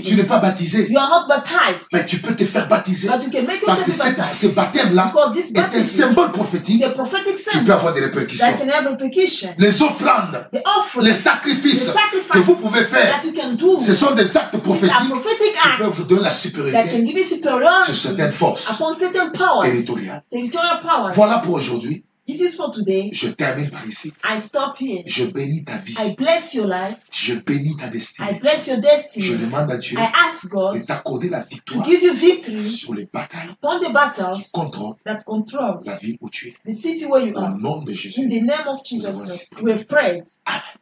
[0.04, 3.08] tu n'es pas baptisé, you are not baptized, mais tu peux te faire baptiser.
[3.08, 5.14] but you can make Parce que ce baptême-là
[5.54, 8.44] est un symbole prophétique qui peut avoir des répercussions.
[8.58, 9.54] can have repercussion.
[9.56, 11.90] Les offrandes, les the sacrifices
[12.30, 15.88] que vous pouvez faire, that you can do, ce sont des actes prophétiques qui peuvent
[15.88, 16.92] vous donner la supériorité
[17.86, 18.68] sur certaines forces
[19.62, 20.22] territoriales.
[21.14, 22.04] Voilà pour aujourd'hui.
[22.30, 23.10] This is for today?
[23.12, 24.12] Je termine par ici.
[24.22, 25.02] I stop here.
[25.04, 25.94] Je bénis ta vie.
[25.98, 26.98] I bless your life.
[27.10, 28.38] Je bénis ta I destinée.
[28.40, 29.36] bless your Je destiny.
[29.36, 32.94] demande à Dieu I ask de God t'accorder la to victoire give you victory sur
[32.94, 36.54] les batailles upon the qui battles contrôlent that control la vie où tu es.
[36.64, 37.58] the city where you Au are.
[37.58, 38.28] nom de In Jésus.
[38.28, 40.24] the name of Jesus Christ, we have prayed.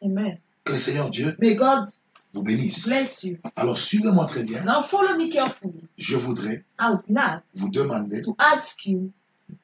[0.05, 0.39] Amen.
[0.65, 1.87] Que le Seigneur Dieu May God
[2.35, 2.87] vous bénisse.
[2.87, 3.39] bless you.
[3.57, 4.63] Alors suivez-moi très bien.
[4.65, 5.81] Now follow me carefully.
[5.97, 9.11] Je voudrais I would like vous demander to ask you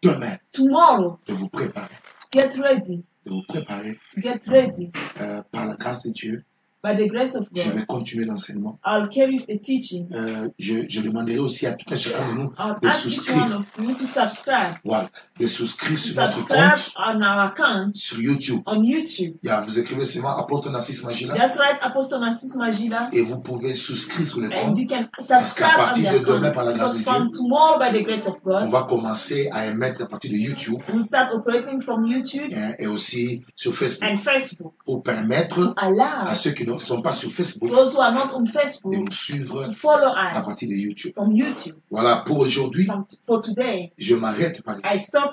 [0.09, 1.95] demain tomorrow, de vous préparer.
[2.33, 4.91] get ready, De vous préparer get ready
[5.21, 6.45] euh, par la grâce de Dieu.
[6.83, 7.73] by the grace of Je God.
[7.79, 8.79] vais continuer l'enseignement.
[8.85, 10.07] I'll carry the teaching.
[10.15, 13.37] Euh, je, je demanderai aussi à tout un chacun de nous I'll de souscrire.
[13.43, 14.75] one of you to subscribe.
[14.85, 15.09] Voilà,
[15.41, 18.61] de souscrire sur notre compte on our account sur YouTube.
[18.67, 19.35] on YouTube.
[19.43, 23.09] Yeah, vous écrivez seulement apôtre Narcisse Magila That's right, Apostle Narcis Magila.
[23.13, 24.79] et vous pouvez souscrire sur le And compte.
[24.79, 27.81] you can Parce qu'à subscribe on partir de demain, par la grâce de from tomorrow,
[27.81, 31.03] by the grace of On God, va commencer à émettre à partir de YouTube we'll
[31.03, 34.73] start operating from YouTube hein, et aussi sur Facebook and Facebook.
[34.87, 38.43] pour permettre à ceux qui ne sont pas sur Facebook those who are not on
[38.43, 41.13] de Facebook nous suivre à partir de YouTube.
[41.15, 41.75] from YouTube.
[41.91, 42.89] Voilà, pour aujourd'hui,
[43.27, 45.05] for today, je m'arrête par I ici.
[45.07, 45.24] stop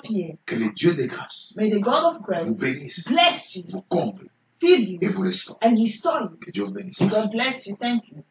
[0.46, 3.82] Que le Dieu des grâces May the God of vous grace bénisse, bless you, vous
[3.82, 4.28] comble
[4.64, 5.58] et vous restaure.
[5.62, 6.36] and restore you.
[6.40, 7.02] Que Dieu vous bénisse.
[7.02, 7.76] God bless you.
[7.76, 8.22] Thank you.